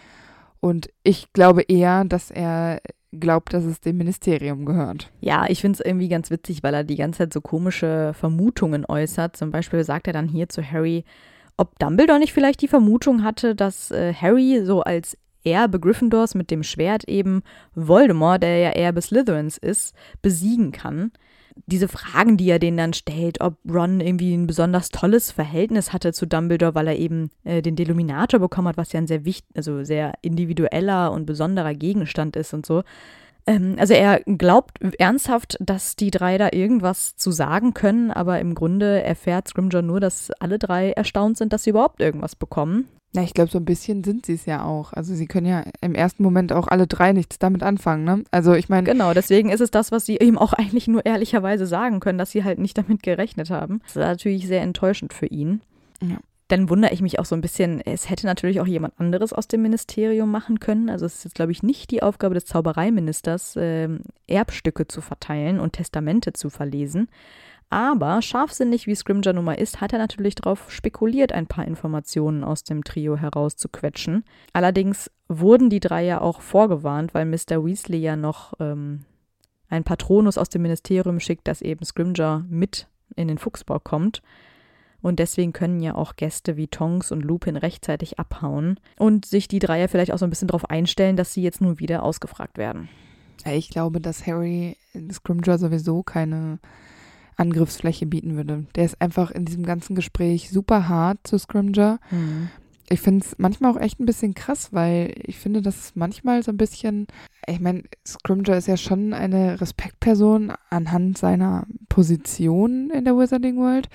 [0.58, 2.80] Und ich glaube eher, dass er
[3.20, 5.10] glaubt, dass es dem Ministerium gehört.
[5.20, 8.84] Ja, ich finde es irgendwie ganz witzig, weil er die ganze Zeit so komische Vermutungen
[8.86, 9.36] äußert.
[9.36, 11.04] Zum Beispiel sagt er dann hier zu Harry,
[11.56, 16.50] ob Dumbledore nicht vielleicht die Vermutung hatte, dass äh, Harry so als Erbe Gryffindors mit
[16.50, 17.42] dem Schwert eben
[17.74, 21.12] Voldemort, der ja Erbe Slytherins ist, besiegen kann.
[21.66, 26.12] Diese Fragen, die er denen dann stellt, ob Ron irgendwie ein besonders tolles Verhältnis hatte
[26.12, 29.48] zu Dumbledore, weil er eben äh, den Deluminator bekommen hat, was ja ein sehr wichtig,
[29.56, 32.82] also sehr individueller und besonderer Gegenstand ist und so.
[33.46, 38.54] Ähm, also er glaubt ernsthaft, dass die drei da irgendwas zu sagen können, aber im
[38.54, 42.88] Grunde erfährt Scrimger nur, dass alle drei erstaunt sind, dass sie überhaupt irgendwas bekommen.
[43.16, 44.92] Na, ich glaube, so ein bisschen sind sie es ja auch.
[44.92, 48.24] Also sie können ja im ersten Moment auch alle drei nichts damit anfangen, ne?
[48.30, 48.84] Also ich meine.
[48.84, 52.30] Genau, deswegen ist es das, was sie ihm auch eigentlich nur ehrlicherweise sagen können, dass
[52.30, 53.80] sie halt nicht damit gerechnet haben.
[53.84, 55.62] Das ist natürlich sehr enttäuschend für ihn.
[56.02, 59.32] Ja dann wundere ich mich auch so ein bisschen, es hätte natürlich auch jemand anderes
[59.32, 60.88] aus dem Ministerium machen können.
[60.88, 63.88] Also es ist jetzt, glaube ich, nicht die Aufgabe des Zaubereiministers, äh,
[64.28, 67.08] Erbstücke zu verteilen und Testamente zu verlesen.
[67.68, 72.44] Aber scharfsinnig wie Scrimger nun mal ist, hat er natürlich darauf spekuliert, ein paar Informationen
[72.44, 74.24] aus dem Trio herauszuquetschen.
[74.52, 77.64] Allerdings wurden die drei ja auch vorgewarnt, weil Mr.
[77.64, 79.04] Weasley ja noch ähm,
[79.68, 82.86] ein Patronus aus dem Ministerium schickt, dass eben Scrimger mit
[83.16, 84.22] in den Fuchsbau kommt.
[85.02, 89.58] Und deswegen können ja auch Gäste wie Tonks und Lupin rechtzeitig abhauen und sich die
[89.58, 92.88] Dreier vielleicht auch so ein bisschen darauf einstellen, dass sie jetzt nun wieder ausgefragt werden.
[93.44, 94.76] Ich glaube, dass Harry
[95.12, 96.58] Scrimger sowieso keine
[97.36, 98.66] Angriffsfläche bieten würde.
[98.74, 101.98] Der ist einfach in diesem ganzen Gespräch super hart zu Scrimger.
[102.10, 102.50] Mhm
[102.88, 106.42] ich finde es manchmal auch echt ein bisschen krass, weil ich finde, dass es manchmal
[106.42, 107.08] so ein bisschen,
[107.46, 113.88] ich meine, Scrimger ist ja schon eine Respektperson anhand seiner Position in der Wizarding World.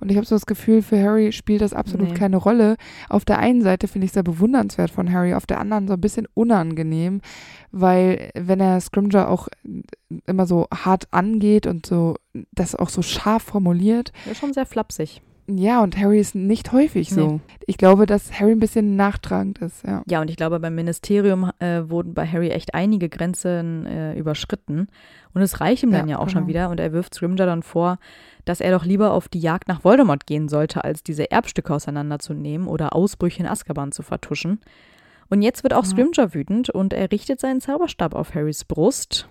[0.00, 2.14] Und ich habe so das Gefühl, für Harry spielt das absolut nee.
[2.14, 2.76] keine Rolle.
[3.10, 5.94] Auf der einen Seite finde ich es sehr bewundernswert von Harry, auf der anderen so
[5.94, 7.20] ein bisschen unangenehm,
[7.70, 9.48] weil wenn er Scrimger auch
[10.26, 12.16] immer so hart angeht und so
[12.52, 14.12] das auch so scharf formuliert.
[14.24, 15.20] Ja, schon sehr flapsig.
[15.50, 17.26] Ja, und Harry ist nicht häufig so.
[17.26, 17.40] Nee.
[17.66, 20.02] Ich glaube, dass Harry ein bisschen nachtragend ist, ja.
[20.06, 24.88] Ja, und ich glaube, beim Ministerium äh, wurden bei Harry echt einige Grenzen äh, überschritten.
[25.32, 26.40] Und es reicht ihm dann ja, ja auch genau.
[26.40, 26.68] schon wieder.
[26.68, 27.98] Und er wirft Scrimger dann vor,
[28.44, 32.68] dass er doch lieber auf die Jagd nach Voldemort gehen sollte, als diese Erbstücke auseinanderzunehmen
[32.68, 34.60] oder Ausbrüche in Azkaban zu vertuschen.
[35.30, 35.90] Und jetzt wird auch ja.
[35.90, 39.28] Scrimger wütend und er richtet seinen Zauberstab auf Harrys Brust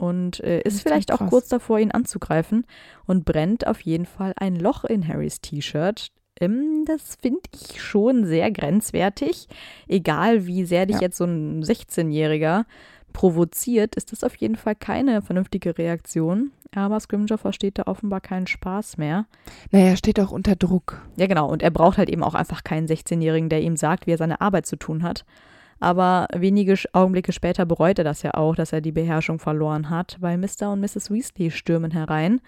[0.00, 2.64] und äh, ist vielleicht auch kurz davor, ihn anzugreifen
[3.06, 6.10] und brennt auf jeden Fall ein Loch in Harrys T-Shirt.
[6.40, 9.46] Ähm, das finde ich schon sehr grenzwertig.
[9.88, 11.02] Egal, wie sehr dich ja.
[11.02, 12.64] jetzt so ein 16-Jähriger
[13.12, 16.52] provoziert, ist das auf jeden Fall keine vernünftige Reaktion.
[16.74, 19.26] Aber Scrimger versteht da offenbar keinen Spaß mehr.
[19.70, 21.02] Naja, er steht auch unter Druck.
[21.16, 21.50] Ja, genau.
[21.50, 24.40] Und er braucht halt eben auch einfach keinen 16-Jährigen, der ihm sagt, wie er seine
[24.40, 25.26] Arbeit zu tun hat.
[25.80, 30.18] Aber wenige Augenblicke später bereut er das ja auch, dass er die Beherrschung verloren hat,
[30.20, 30.70] weil Mr.
[30.70, 31.10] und Mrs.
[31.10, 32.40] Weasley stürmen herein.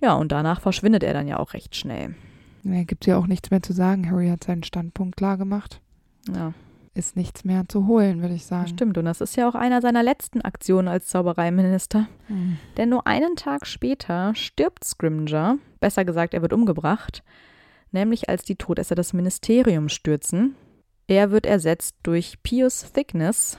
[0.00, 2.14] Ja, und danach verschwindet er dann ja auch recht schnell.
[2.62, 4.10] Ja, gibt ja auch nichts mehr zu sagen.
[4.10, 5.80] Harry hat seinen Standpunkt klar gemacht.
[6.32, 6.52] Ja
[6.96, 8.68] ist nichts mehr zu holen, würde ich sagen.
[8.68, 12.08] Stimmt, und das ist ja auch einer seiner letzten Aktionen als Zaubereiminister.
[12.28, 12.58] Mhm.
[12.76, 17.22] Denn nur einen Tag später stirbt Scrimger, besser gesagt, er wird umgebracht,
[17.92, 20.56] nämlich als die Todesser das Ministerium stürzen.
[21.06, 23.58] Er wird ersetzt durch Pius Thickness,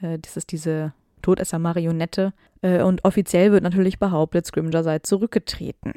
[0.00, 5.94] äh, das ist diese Todesser-Marionette, äh, und offiziell wird natürlich behauptet, Scrimger sei zurückgetreten.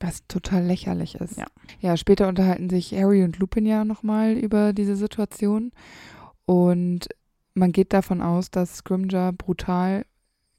[0.00, 1.38] Was total lächerlich ist.
[1.38, 1.46] Ja.
[1.80, 5.72] ja, später unterhalten sich Harry und Lupin ja nochmal über diese Situation.
[6.44, 7.08] Und
[7.54, 10.04] man geht davon aus, dass Scrimger brutal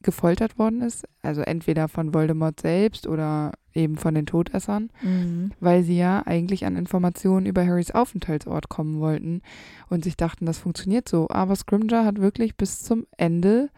[0.02, 1.08] gefoltert worden ist.
[1.22, 5.52] Also entweder von Voldemort selbst oder eben von den Todessern, mhm.
[5.60, 9.42] weil sie ja eigentlich an Informationen über Harrys Aufenthaltsort kommen wollten
[9.90, 11.28] und sich dachten, das funktioniert so.
[11.30, 13.70] Aber Scrimger hat wirklich bis zum Ende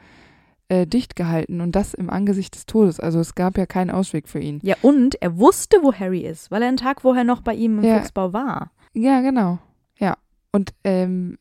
[0.69, 2.99] äh, dicht gehalten und das im Angesicht des Todes.
[2.99, 4.59] Also es gab ja keinen Ausweg für ihn.
[4.63, 7.79] Ja, und er wusste, wo Harry ist, weil er einen Tag vorher noch bei ihm
[7.79, 7.97] im ja.
[7.97, 8.71] Fuchsbau war.
[8.93, 9.59] Ja, genau.
[9.97, 10.17] Ja.
[10.51, 11.37] Und ähm,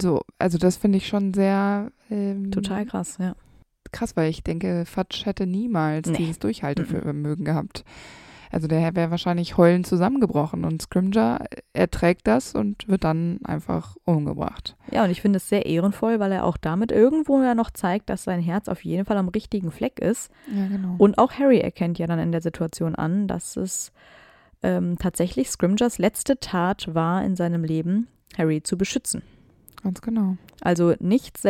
[0.00, 3.34] so, also das finde ich schon sehr ähm, total krass, ja.
[3.92, 6.16] Krass, weil ich denke, Fatsch hätte niemals nee.
[6.16, 7.84] dieses Durchhaltevermögen gehabt.
[8.54, 14.76] Also der wäre wahrscheinlich heulend zusammengebrochen und Scrimger erträgt das und wird dann einfach umgebracht.
[14.92, 18.10] Ja, und ich finde es sehr ehrenvoll, weil er auch damit irgendwo ja noch zeigt,
[18.10, 20.30] dass sein Herz auf jeden Fall am richtigen Fleck ist.
[20.54, 20.94] Ja, genau.
[20.98, 23.90] Und auch Harry erkennt ja dann in der Situation an, dass es
[24.62, 28.06] ähm, tatsächlich Scrimgers letzte Tat war in seinem Leben,
[28.38, 29.22] Harry zu beschützen.
[29.82, 30.36] Ganz genau.
[30.60, 31.42] Also nichts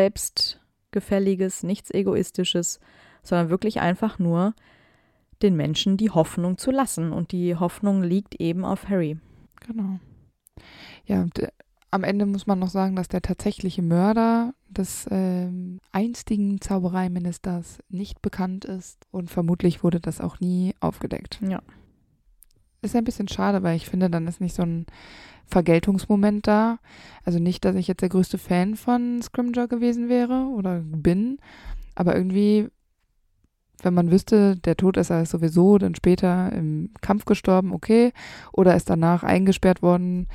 [0.95, 2.81] Selbstgefälliges, nichts Egoistisches,
[3.23, 4.55] sondern wirklich einfach nur
[5.43, 7.13] den Menschen die Hoffnung zu lassen.
[7.13, 9.19] Und die Hoffnung liegt eben auf Harry.
[9.67, 9.99] Genau.
[11.07, 11.49] Ja, und, äh,
[11.91, 15.49] am Ende muss man noch sagen, dass der tatsächliche Mörder des äh,
[15.93, 21.41] einstigen Zaubereiministers nicht bekannt ist und vermutlich wurde das auch nie aufgedeckt.
[21.49, 21.63] Ja.
[22.85, 24.87] Ist ein bisschen schade, weil ich finde, dann ist nicht so ein
[25.47, 26.79] Vergeltungsmoment da.
[27.25, 31.39] Also nicht, dass ich jetzt der größte Fan von Scrimger gewesen wäre oder bin,
[31.95, 32.69] aber irgendwie
[33.83, 38.13] wenn man wüsste, der Todesser ist sowieso dann später im Kampf gestorben, okay,
[38.53, 40.29] oder ist danach eingesperrt worden,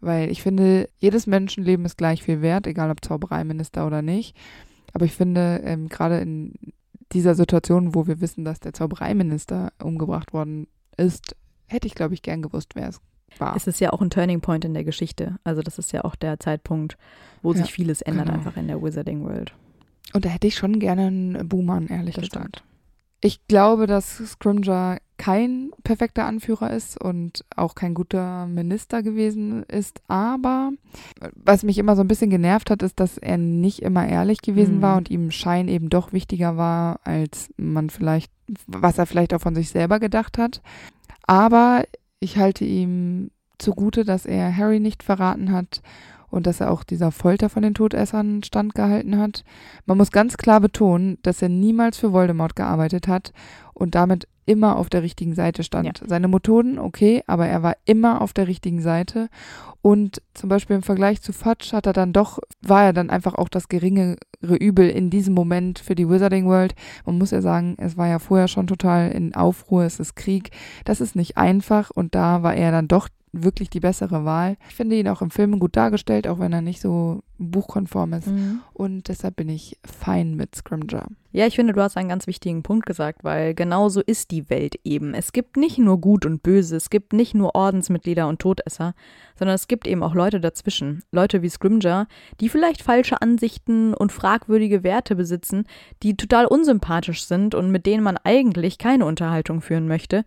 [0.00, 4.36] weil ich finde, jedes Menschenleben ist gleich viel wert, egal ob Zaubereiminister oder nicht.
[4.92, 6.54] Aber ich finde, ähm, gerade in
[7.12, 11.36] dieser Situation, wo wir wissen, dass der Zaubereiminister umgebracht worden ist,
[11.66, 13.00] hätte ich, glaube ich, gern gewusst, wer es
[13.38, 13.56] war.
[13.56, 15.36] Es ist ja auch ein Turning Point in der Geschichte.
[15.44, 16.96] Also das ist ja auch der Zeitpunkt,
[17.42, 18.38] wo ja, sich vieles ändert genau.
[18.38, 19.52] einfach in der Wizarding World.
[20.12, 22.58] Und da hätte ich schon gerne einen Boomer, ehrlich das gesagt.
[22.58, 22.76] Stimmt.
[23.22, 30.02] Ich glaube, dass Scrimger kein perfekter Anführer ist und auch kein guter Minister gewesen ist.
[30.06, 30.72] Aber
[31.34, 34.76] was mich immer so ein bisschen genervt hat, ist, dass er nicht immer ehrlich gewesen
[34.76, 34.82] mhm.
[34.82, 38.30] war und ihm Schein eben doch wichtiger war, als man vielleicht,
[38.66, 40.60] was er vielleicht auch von sich selber gedacht hat.
[41.26, 41.84] Aber
[42.20, 45.82] ich halte ihm zugute, dass er Harry nicht verraten hat
[46.28, 49.44] und dass er auch dieser Folter von den Todessern standgehalten hat.
[49.86, 53.32] Man muss ganz klar betonen, dass er niemals für Voldemort gearbeitet hat
[53.74, 56.00] und damit immer auf der richtigen Seite stand.
[56.00, 56.08] Ja.
[56.08, 59.28] Seine Methoden, okay, aber er war immer auf der richtigen Seite.
[59.82, 63.34] Und zum Beispiel im Vergleich zu Fudge hat er dann doch, war er dann einfach
[63.34, 66.74] auch das geringere Übel in diesem Moment für die Wizarding World.
[67.04, 70.50] Man muss ja sagen, es war ja vorher schon total in Aufruhr, es ist Krieg.
[70.84, 74.56] Das ist nicht einfach und da war er dann doch wirklich die bessere Wahl.
[74.68, 78.28] Ich finde ihn auch im Film gut dargestellt, auch wenn er nicht so buchkonform ist.
[78.28, 78.60] Mhm.
[78.72, 81.08] Und deshalb bin ich fein mit Scrimger.
[81.32, 84.48] Ja, ich finde, du hast einen ganz wichtigen Punkt gesagt, weil genau so ist die
[84.48, 85.12] Welt eben.
[85.12, 88.94] Es gibt nicht nur Gut und Böse, es gibt nicht nur Ordensmitglieder und Todesser,
[89.38, 91.02] sondern es gibt eben auch Leute dazwischen.
[91.12, 92.06] Leute wie Scrimger,
[92.40, 95.64] die vielleicht falsche Ansichten und fragwürdige Werte besitzen,
[96.02, 100.24] die total unsympathisch sind und mit denen man eigentlich keine Unterhaltung führen möchte,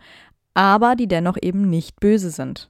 [0.54, 2.70] aber die dennoch eben nicht böse sind.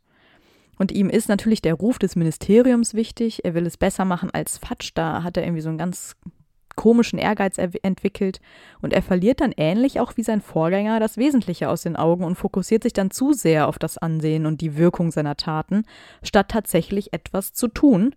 [0.79, 3.43] Und ihm ist natürlich der Ruf des Ministeriums wichtig.
[3.43, 4.91] Er will es besser machen als Fatsch.
[4.95, 6.15] Da hat er irgendwie so einen ganz
[6.77, 8.39] komischen Ehrgeiz entwickelt.
[8.81, 12.35] Und er verliert dann ähnlich auch wie sein Vorgänger das Wesentliche aus den Augen und
[12.35, 15.83] fokussiert sich dann zu sehr auf das Ansehen und die Wirkung seiner Taten,
[16.23, 18.15] statt tatsächlich etwas zu tun.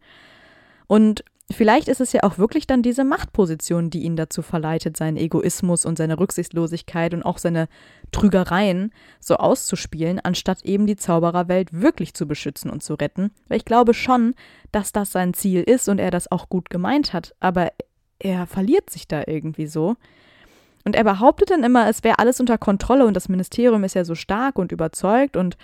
[0.87, 5.17] Und Vielleicht ist es ja auch wirklich dann diese Machtposition, die ihn dazu verleitet, seinen
[5.17, 7.69] Egoismus und seine Rücksichtslosigkeit und auch seine
[8.11, 13.31] Trügereien so auszuspielen, anstatt eben die Zaubererwelt wirklich zu beschützen und zu retten.
[13.49, 14.35] Weil ich glaube schon,
[14.73, 17.73] dass das sein Ziel ist und er das auch gut gemeint hat, aber
[18.19, 19.97] er verliert sich da irgendwie so.
[20.85, 24.05] Und er behauptet dann immer, es wäre alles unter Kontrolle und das Ministerium ist ja
[24.05, 25.57] so stark und überzeugt und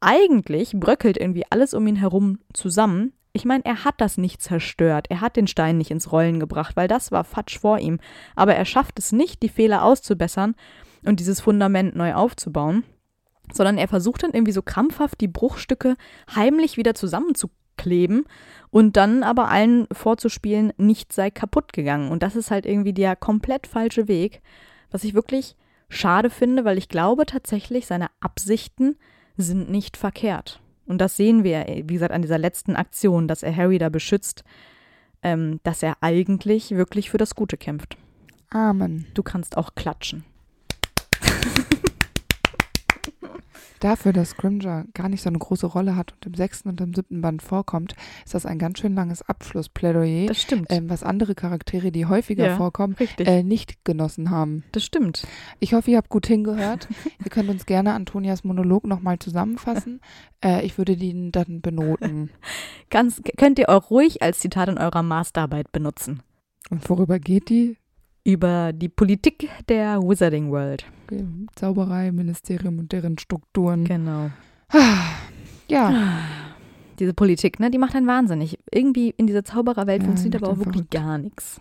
[0.00, 3.12] eigentlich bröckelt irgendwie alles um ihn herum zusammen.
[3.36, 6.76] Ich meine, er hat das nicht zerstört, er hat den Stein nicht ins Rollen gebracht,
[6.76, 7.98] weil das war Fatsch vor ihm.
[8.36, 10.54] Aber er schafft es nicht, die Fehler auszubessern
[11.04, 12.84] und dieses Fundament neu aufzubauen,
[13.52, 15.96] sondern er versucht dann irgendwie so krampfhaft die Bruchstücke
[16.32, 18.24] heimlich wieder zusammenzukleben
[18.70, 22.12] und dann aber allen vorzuspielen, nichts sei kaputt gegangen.
[22.12, 24.42] Und das ist halt irgendwie der komplett falsche Weg,
[24.92, 25.56] was ich wirklich
[25.88, 28.96] schade finde, weil ich glaube tatsächlich, seine Absichten
[29.36, 30.60] sind nicht verkehrt.
[30.86, 34.44] Und das sehen wir, wie gesagt, an dieser letzten Aktion, dass er Harry da beschützt,
[35.22, 37.96] ähm, dass er eigentlich wirklich für das Gute kämpft.
[38.50, 39.06] Amen.
[39.14, 40.24] Du kannst auch klatschen.
[43.84, 46.94] Dafür, dass Scrimger gar nicht so eine große Rolle hat und im sechsten und im
[46.94, 50.26] siebten Band vorkommt, ist das ein ganz schön langes Abschlussplädoyer.
[50.26, 50.68] Das stimmt.
[50.70, 54.64] Ähm, was andere Charaktere, die häufiger Ja, vorkommen, äh, nicht genossen haben.
[54.72, 55.26] das stimmt.
[55.60, 56.88] Ich hoffe, ihr habt gut hingehört.
[57.22, 60.00] ihr könnt uns gerne Antonias Monolog nochmal zusammenfassen.
[60.42, 62.30] Äh, ich würde den dann benoten.
[62.88, 66.22] Ganz, könnt ihr auch ruhig als Zitat in eurer Masterarbeit benutzen.
[66.70, 67.76] Und worüber geht die?
[68.24, 70.86] Über die Politik der Wizarding World.
[71.06, 71.24] Okay,
[71.56, 73.84] Zauberei, Ministerium und deren Strukturen.
[73.84, 74.30] Genau.
[75.68, 75.94] Ja,
[76.98, 78.58] Diese Politik, ne, die macht einen wahnsinnig.
[78.70, 80.90] Irgendwie in dieser Zaubererwelt Ja, funktioniert aber auch wirklich verrückt.
[80.92, 81.60] gar nichts.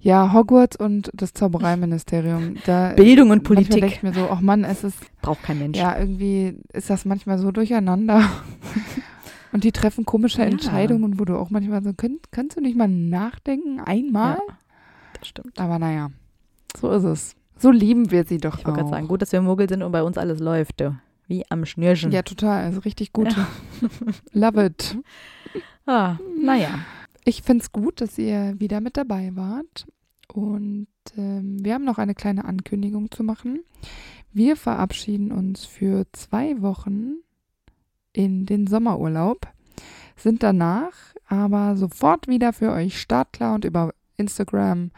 [0.00, 2.56] ja, Hogwarts und das Zaubereiministerium.
[2.66, 5.58] Da Bildung und Manchmal denke Politik ich mir so, ach Mann, es ist, braucht kein
[5.60, 5.78] Mensch.
[5.78, 8.22] ja, irgendwie ist das manchmal so durcheinander.
[9.52, 10.46] Und die treffen komische Ja.
[10.46, 13.80] Entscheidungen, wo du auch manchmal so, könnt, kannst du nicht mal nachdenken?
[13.80, 14.36] Einmal?
[14.36, 14.54] Ja,
[15.26, 15.58] stimmt.
[15.58, 16.10] Aber naja,
[16.76, 17.36] so ist es.
[17.58, 19.92] So lieben wir sie doch Ich wollte gerade sagen, gut, dass wir Muggel sind und
[19.92, 20.80] bei uns alles läuft.
[20.80, 20.96] Du.
[21.28, 22.10] Wie am Schnürchen.
[22.10, 22.64] Ja, total.
[22.64, 23.34] Also richtig gut.
[24.32, 24.98] Love it.
[25.86, 26.80] Ah, naja.
[27.24, 29.86] Ich finde es gut, dass ihr wieder mit dabei wart.
[30.32, 33.60] Und ähm, wir haben noch eine kleine Ankündigung zu machen.
[34.32, 37.16] Wir verabschieden uns für zwei Wochen
[38.12, 39.46] in den Sommerurlaub,
[40.16, 40.92] sind danach
[41.26, 44.90] aber sofort wieder für euch startklar und über Instagram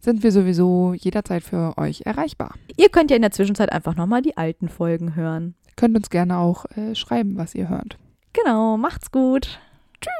[0.00, 2.54] sind wir sowieso jederzeit für euch erreichbar.
[2.76, 5.54] Ihr könnt ja in der Zwischenzeit einfach nochmal die alten Folgen hören.
[5.76, 7.98] Könnt uns gerne auch äh, schreiben, was ihr hört.
[8.32, 9.60] Genau, macht's gut.
[10.00, 10.12] Tschüss.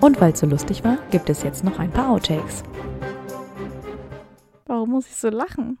[0.00, 2.62] Und weil es so lustig war, gibt es jetzt noch ein paar Outtakes.
[4.66, 5.78] Warum muss ich so lachen?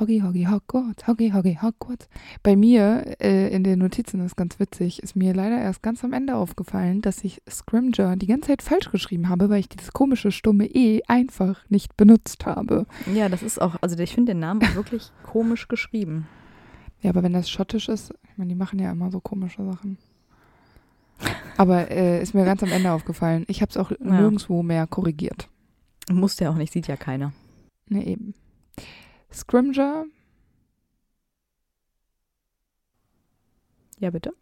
[0.00, 2.08] Hoggy, Hoggy, Hogwarts, Hoggy, Hoggy, Hogwarts.
[2.44, 6.12] Bei mir äh, in den Notizen ist ganz witzig, ist mir leider erst ganz am
[6.12, 10.30] Ende aufgefallen, dass ich Scrimger die ganze Zeit falsch geschrieben habe, weil ich dieses komische
[10.30, 12.86] stumme E einfach nicht benutzt habe.
[13.12, 16.28] Ja, das ist auch, also ich finde den Namen wirklich komisch geschrieben.
[17.00, 19.98] Ja, aber wenn das schottisch ist, ich meine, die machen ja immer so komische Sachen.
[21.56, 23.44] Aber äh, ist mir ganz am Ende aufgefallen.
[23.48, 25.48] Ich habe es auch nirgendwo mehr korrigiert.
[26.08, 27.32] Muss ja auch nicht, sieht ja keiner.
[27.88, 28.34] Ne, eben.
[29.32, 30.06] Scrimger,
[34.00, 34.32] Ja, bitte.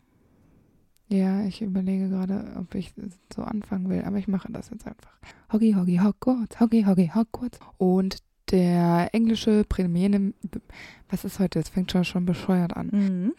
[1.08, 2.92] Ja, ich überlege gerade, ob ich
[3.34, 5.12] so anfangen will, aber ich mache das jetzt einfach.
[5.52, 7.60] Hoggy, Hoggy, Hogwarts, Hoggy, Hoggy, Hogwarts.
[7.78, 8.18] Und
[8.50, 10.60] der englische Premierminister,
[11.08, 11.60] was ist heute?
[11.60, 12.88] Es fängt schon, schon bescheuert an.
[12.92, 13.32] Mhm.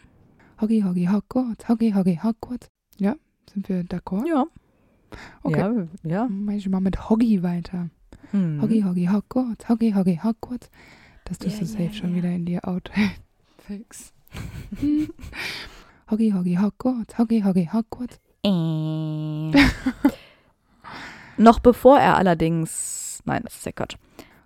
[0.60, 2.68] Hoggy, Hoggy, Hogwarts, Hoggy, Hoggy, Hogwarts.
[2.98, 3.16] Ja,
[3.52, 4.26] sind wir d'accord?
[4.26, 4.46] Ja.
[5.42, 5.60] Okay.
[5.60, 6.28] Ja, ja.
[6.28, 7.90] Mach ich mal mit Hoggy weiter.
[8.32, 8.62] Mhm.
[8.62, 10.70] Hoggy, Hoggy, Hogwarts, Hoggy, Hoggy, Hogwarts.
[11.28, 12.16] Das tust Ja, du safe schon ja.
[12.16, 12.90] wieder in dir out.
[13.66, 14.12] Fix.
[16.10, 18.18] Hoggy, Hoggy, Hogwarts, Hoggy, Hoggy, Hogwarts.
[18.44, 19.50] Äh.
[21.36, 23.96] Noch bevor er allerdings, nein, das ist ja Quatsch.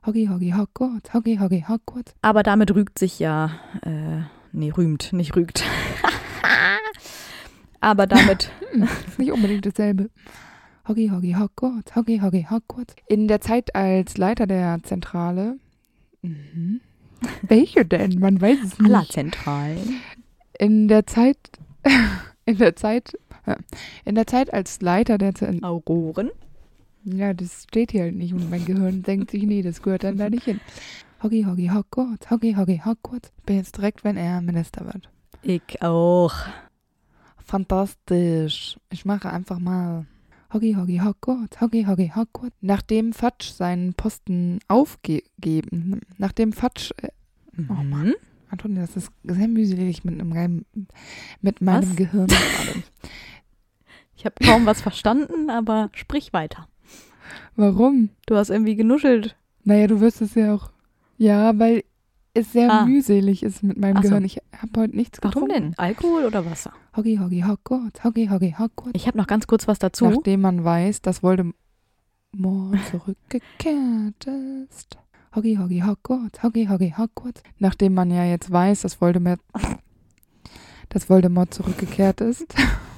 [0.05, 2.15] Hoggy, Hoggy, Hogwarts, Hoggy, Hoggy, Hogwarts.
[2.23, 3.53] Aber damit rügt sich ja,
[3.83, 4.23] äh,
[4.53, 5.63] nee, rühmt, nicht rügt.
[7.81, 8.51] Aber damit,
[9.07, 10.11] Ist nicht unbedingt dasselbe.
[10.89, 12.95] Hoggy, Hoggy, Hogwarts, Hoggy, Hoggy, Hogwarts.
[13.07, 15.57] In der Zeit als Leiter der Zentrale.
[16.23, 16.81] Mhm.
[17.43, 18.19] Welche denn?
[18.19, 19.13] Man weiß es nicht.
[19.13, 20.01] Zentralen.
[20.59, 21.39] In der Zeit,
[22.47, 23.19] in der Zeit,
[24.05, 25.73] in der Zeit als Leiter der Zentrale.
[25.73, 26.31] Auroren.
[27.05, 30.19] Ja, das steht hier halt nicht und mein Gehirn denkt sich, nee, das gehört dann
[30.19, 30.61] da nicht hin.
[31.23, 33.33] Hoggy, Hoggy, Hogwarts, Hoggy, Hoggy, Hogwarts.
[33.45, 35.09] Bin jetzt direkt, wenn er Minister wird.
[35.43, 36.33] Ich auch.
[37.45, 38.79] Fantastisch.
[38.91, 40.07] Ich mache einfach mal.
[40.53, 42.57] Hoggy, Hoggy, Hogwarts, Hoggy, Hoggy, Hogwarts.
[42.61, 47.09] Nachdem Fatsch seinen Posten aufgeben, nachdem Fatsch, äh,
[47.69, 48.09] Oh Mann.
[48.09, 48.15] Mhm.
[48.51, 50.67] Antonia, das ist sehr mühselig mit, einem,
[51.41, 51.97] mit meinem Was?
[51.97, 52.83] Gehirn gerade.
[54.15, 56.69] Ich habe kaum was verstanden, aber sprich weiter.
[57.57, 58.11] Warum?
[58.27, 59.37] Du hast irgendwie genuschelt.
[59.65, 60.71] Naja, du wirst es ja auch.
[61.17, 61.85] Ja, weil
[62.35, 62.87] es sehr Ah.
[62.87, 64.03] mühselig ist mit meinem so.
[64.03, 64.25] Gehirn.
[64.25, 65.71] Ich habe heute nichts Warum getrunken.
[65.71, 65.79] denn?
[65.79, 66.73] Alkohol oder Wasser?
[66.97, 68.93] Hoggy, Hoggy, Hogwarts, Hoggy, Hoggy, Hogwarts.
[68.95, 70.07] Ich habe noch ganz kurz was dazu.
[70.09, 71.57] Nachdem man weiß, dass Voldemort.
[72.35, 74.27] Voldemort zurückgekehrt
[74.71, 74.99] ist.
[75.35, 77.43] Hoggy, Hoggy, Hogwarts, Hoggy, Hoggy, Hogwarts.
[77.59, 79.41] Nachdem man ja jetzt weiß, dass Voldemort,
[80.89, 82.55] dass Voldemort zurückgekehrt ist.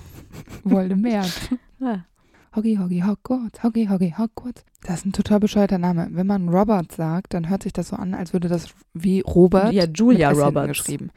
[0.65, 1.51] Voldemort.
[1.81, 2.05] Ja.
[2.57, 4.65] Hoggy, Hoggy, Hogwarts, Hoggy, Hoggy, Hogwarts.
[4.85, 6.09] Das ist ein total bescheuerter Name.
[6.11, 9.73] Wenn man Robert sagt, dann hört sich das so an, als würde das wie Robert
[9.73, 10.69] Ja, Julia Roberts.
[10.69, 11.11] geschrieben.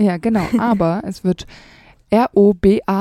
[0.00, 0.46] Ja, genau.
[0.58, 1.46] Aber es wird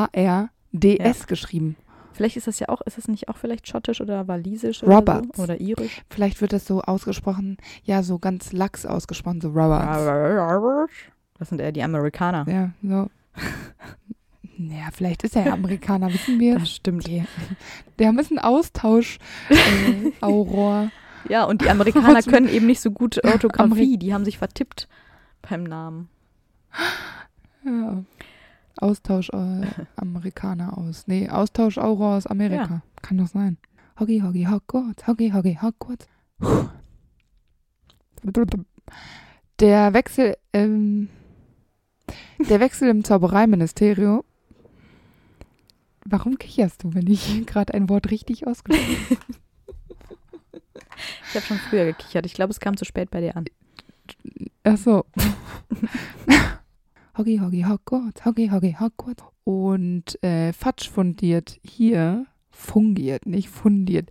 [0.06, 1.78] R-O-B-A-R-D-S geschrieben.
[2.12, 5.38] Vielleicht ist das ja auch, ist das nicht auch vielleicht schottisch oder walisisch oder Roberts.
[5.38, 5.44] so?
[5.44, 6.02] Oder irisch?
[6.10, 10.92] Vielleicht wird das so ausgesprochen, ja, so ganz lax ausgesprochen, so Roberts.
[11.38, 12.46] Das sind eher die Amerikaner.
[12.50, 13.10] Ja, so.
[14.58, 16.60] Ja, vielleicht ist er ja Amerikaner, wissen wir.
[16.60, 17.08] Das stimmt.
[17.08, 17.24] Die,
[18.00, 20.92] die haben ein Austausch, äh, Auror.
[21.28, 23.98] Ja, und die Amerikaner können eben nicht so gut Orthographie.
[23.98, 24.88] Die haben sich vertippt
[25.42, 26.10] beim Namen.
[27.66, 28.04] Ja.
[28.78, 31.08] Austausch äh, Amerikaner aus.
[31.08, 32.82] Nee, Austausch Auror aus Amerika.
[33.02, 33.58] Kann doch sein.
[34.00, 36.08] Hoggy, Hoggy, Hogwarts, Hoggy, Hoggy, Hogwarts.
[39.60, 41.10] Der Wechsel, ähm,
[42.50, 44.24] der Wechsel im Zaubereiministerium.
[46.08, 49.18] Warum kicherst du, wenn ich gerade ein Wort richtig ausgesprochen habe?
[51.28, 52.26] Ich habe schon früher gekichert.
[52.26, 53.44] Ich glaube, es kam zu spät bei dir an.
[54.64, 55.04] Ach so.
[57.18, 59.24] Hoggy, Hoggy, Hogwarts, Hoggy, Hoggy, Hogwarts.
[59.44, 64.10] Und äh, Fatsch fundiert hier, fungiert, nicht fundiert.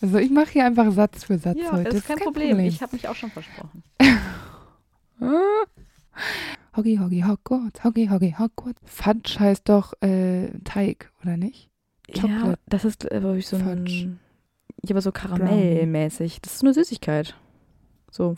[0.00, 1.84] also ich mache hier einfach Satz für Satz Ja, heute.
[1.84, 2.58] das ist kein Problem.
[2.58, 3.84] Ich habe mich auch schon versprochen.
[6.78, 8.80] Hoggy, Hoggy, Hogwarts, Hoggy, Hoggy, Hogwarts.
[8.84, 11.68] Fudge heißt doch äh, Teig, oder nicht?
[12.06, 14.04] Ja, Chocolate das ist, äh, glaube ich, so Fudge.
[14.06, 14.20] ein.
[14.84, 16.40] Ja, aber so karamellmäßig.
[16.40, 17.34] Das ist eine Süßigkeit.
[18.12, 18.36] So.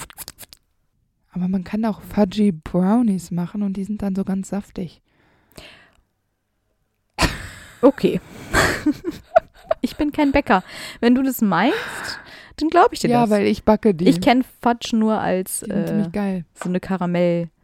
[1.32, 5.02] Aber man kann auch Fudgy Brownies machen und die sind dann so ganz saftig.
[7.82, 8.22] Okay.
[9.82, 10.64] ich bin kein Bäcker.
[11.00, 11.76] Wenn du das meinst,
[12.56, 13.30] dann glaube ich dir Ja, das.
[13.30, 14.08] weil ich backe die.
[14.08, 16.46] ich kenne Fudge nur als die äh, geil.
[16.54, 17.59] so eine Karamell-Süßigkeit.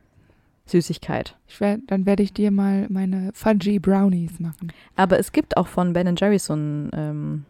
[0.73, 4.73] Ich werd, dann werde ich dir mal meine Fudgy Brownies machen.
[4.97, 7.45] Aber es gibt auch von Ben Jerry's so ein, ähm,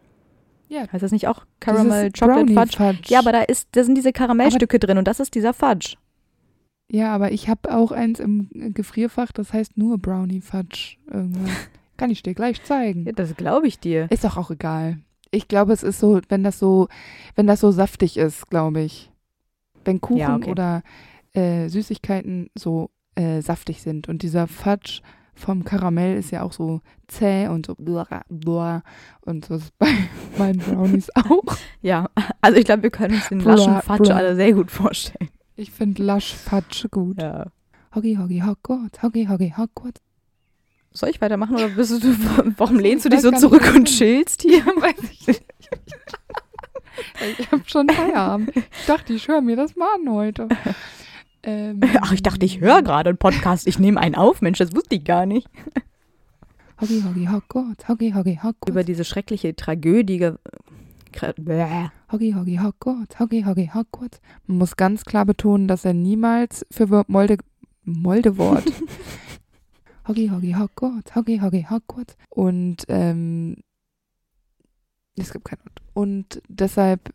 [0.68, 0.86] Ja.
[0.92, 2.76] heißt das nicht auch Caramel Dieses Chocolate Fudge?
[2.76, 3.08] Fudge.
[3.12, 5.96] Ja, aber da ist, da sind diese Karamellstücke drin und das ist dieser Fudge.
[6.90, 10.96] Ja, aber ich habe auch eins im Gefrierfach, das heißt nur Brownie Fudge.
[11.10, 11.50] Irgendwas.
[11.96, 13.06] Kann ich dir gleich zeigen.
[13.06, 14.06] Ja, das glaube ich dir.
[14.10, 14.98] Ist doch auch egal.
[15.30, 16.88] Ich glaube, es ist so, wenn das so,
[17.34, 19.10] wenn das so saftig ist, glaube ich.
[19.84, 20.50] Wenn Kuchen Ja, okay.
[20.50, 20.82] oder
[21.32, 24.08] äh, Süßigkeiten so äh, saftig sind.
[24.08, 25.00] Und dieser Fudge
[25.34, 28.82] vom Karamell ist ja auch so zäh und so blah, blah.
[29.22, 29.88] und so ist bei
[30.38, 31.42] meinen Brownies auch.
[31.82, 32.08] Ja,
[32.40, 35.28] also ich glaube, wir können uns den Bra- laschen Fudge alle sehr gut vorstellen.
[35.56, 37.20] Ich finde Lush Fudge gut.
[37.20, 37.46] Ja.
[37.94, 40.00] Hoggy, Hoggy, Hogwarts, Hoggy, Hoggy, Hogwarts.
[40.92, 42.16] Soll ich weitermachen oder bist du,
[42.56, 44.64] warum lehnst du Ich dich so zurück und chillst hier?
[44.64, 45.42] Weiß ich nicht.
[47.38, 48.56] Ich habe schon Feierabend.
[48.56, 50.48] Ich dachte, ich höre mir das mal an heute.
[51.46, 53.66] Ähm, Ach, ich dachte, ich höre gerade einen Podcast.
[53.66, 54.42] Ich nehme einen auf.
[54.42, 55.48] Mensch, das wusste ich gar nicht.
[56.80, 58.68] Hoggy, Hoggy, Hogwarts, Hoggy, Hoggy, Hogwarts.
[58.68, 60.32] Über diese schreckliche Tragödie.
[62.12, 64.20] Hoggy, Hoggy, Hogwarts, Hoggy, Hoggy, Hogwarts.
[64.46, 67.38] Man muss ganz klar betonen, dass er niemals für Molde,
[67.84, 68.64] Moldewort.
[70.08, 72.16] Hoggy, Hoggy, Hogwarts, Hoggy, Hoggy, Hogwarts.
[72.28, 73.56] Und, ähm,
[75.16, 75.58] es gibt kein.
[75.94, 77.14] Und deshalb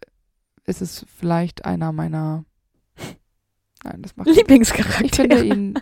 [0.65, 2.45] ist es vielleicht einer meiner,
[3.83, 5.09] nein, das macht Ich Lieblingscharakter.
[5.15, 5.73] finde ihn.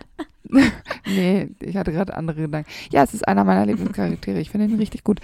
[1.06, 2.68] nee, ich hatte gerade andere Gedanken.
[2.90, 4.40] Ja, es ist einer meiner Lieblingscharaktere.
[4.40, 5.20] Ich finde ihn richtig gut.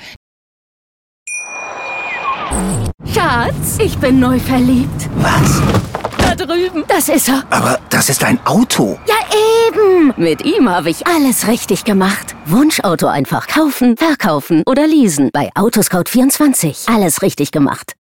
[3.13, 5.09] Schatz, ich bin neu verliebt.
[5.17, 5.61] Was?
[6.19, 6.85] Da drüben.
[6.89, 7.43] Das ist er.
[7.51, 8.99] Aber das ist ein Auto.
[9.07, 9.15] Ja,
[9.69, 10.15] eben.
[10.17, 12.35] Mit ihm habe ich alles richtig gemacht.
[12.47, 15.31] Wunschauto einfach kaufen, verkaufen oder leasen.
[15.33, 16.93] Bei Autoscout24.
[16.95, 17.93] Alles richtig gemacht.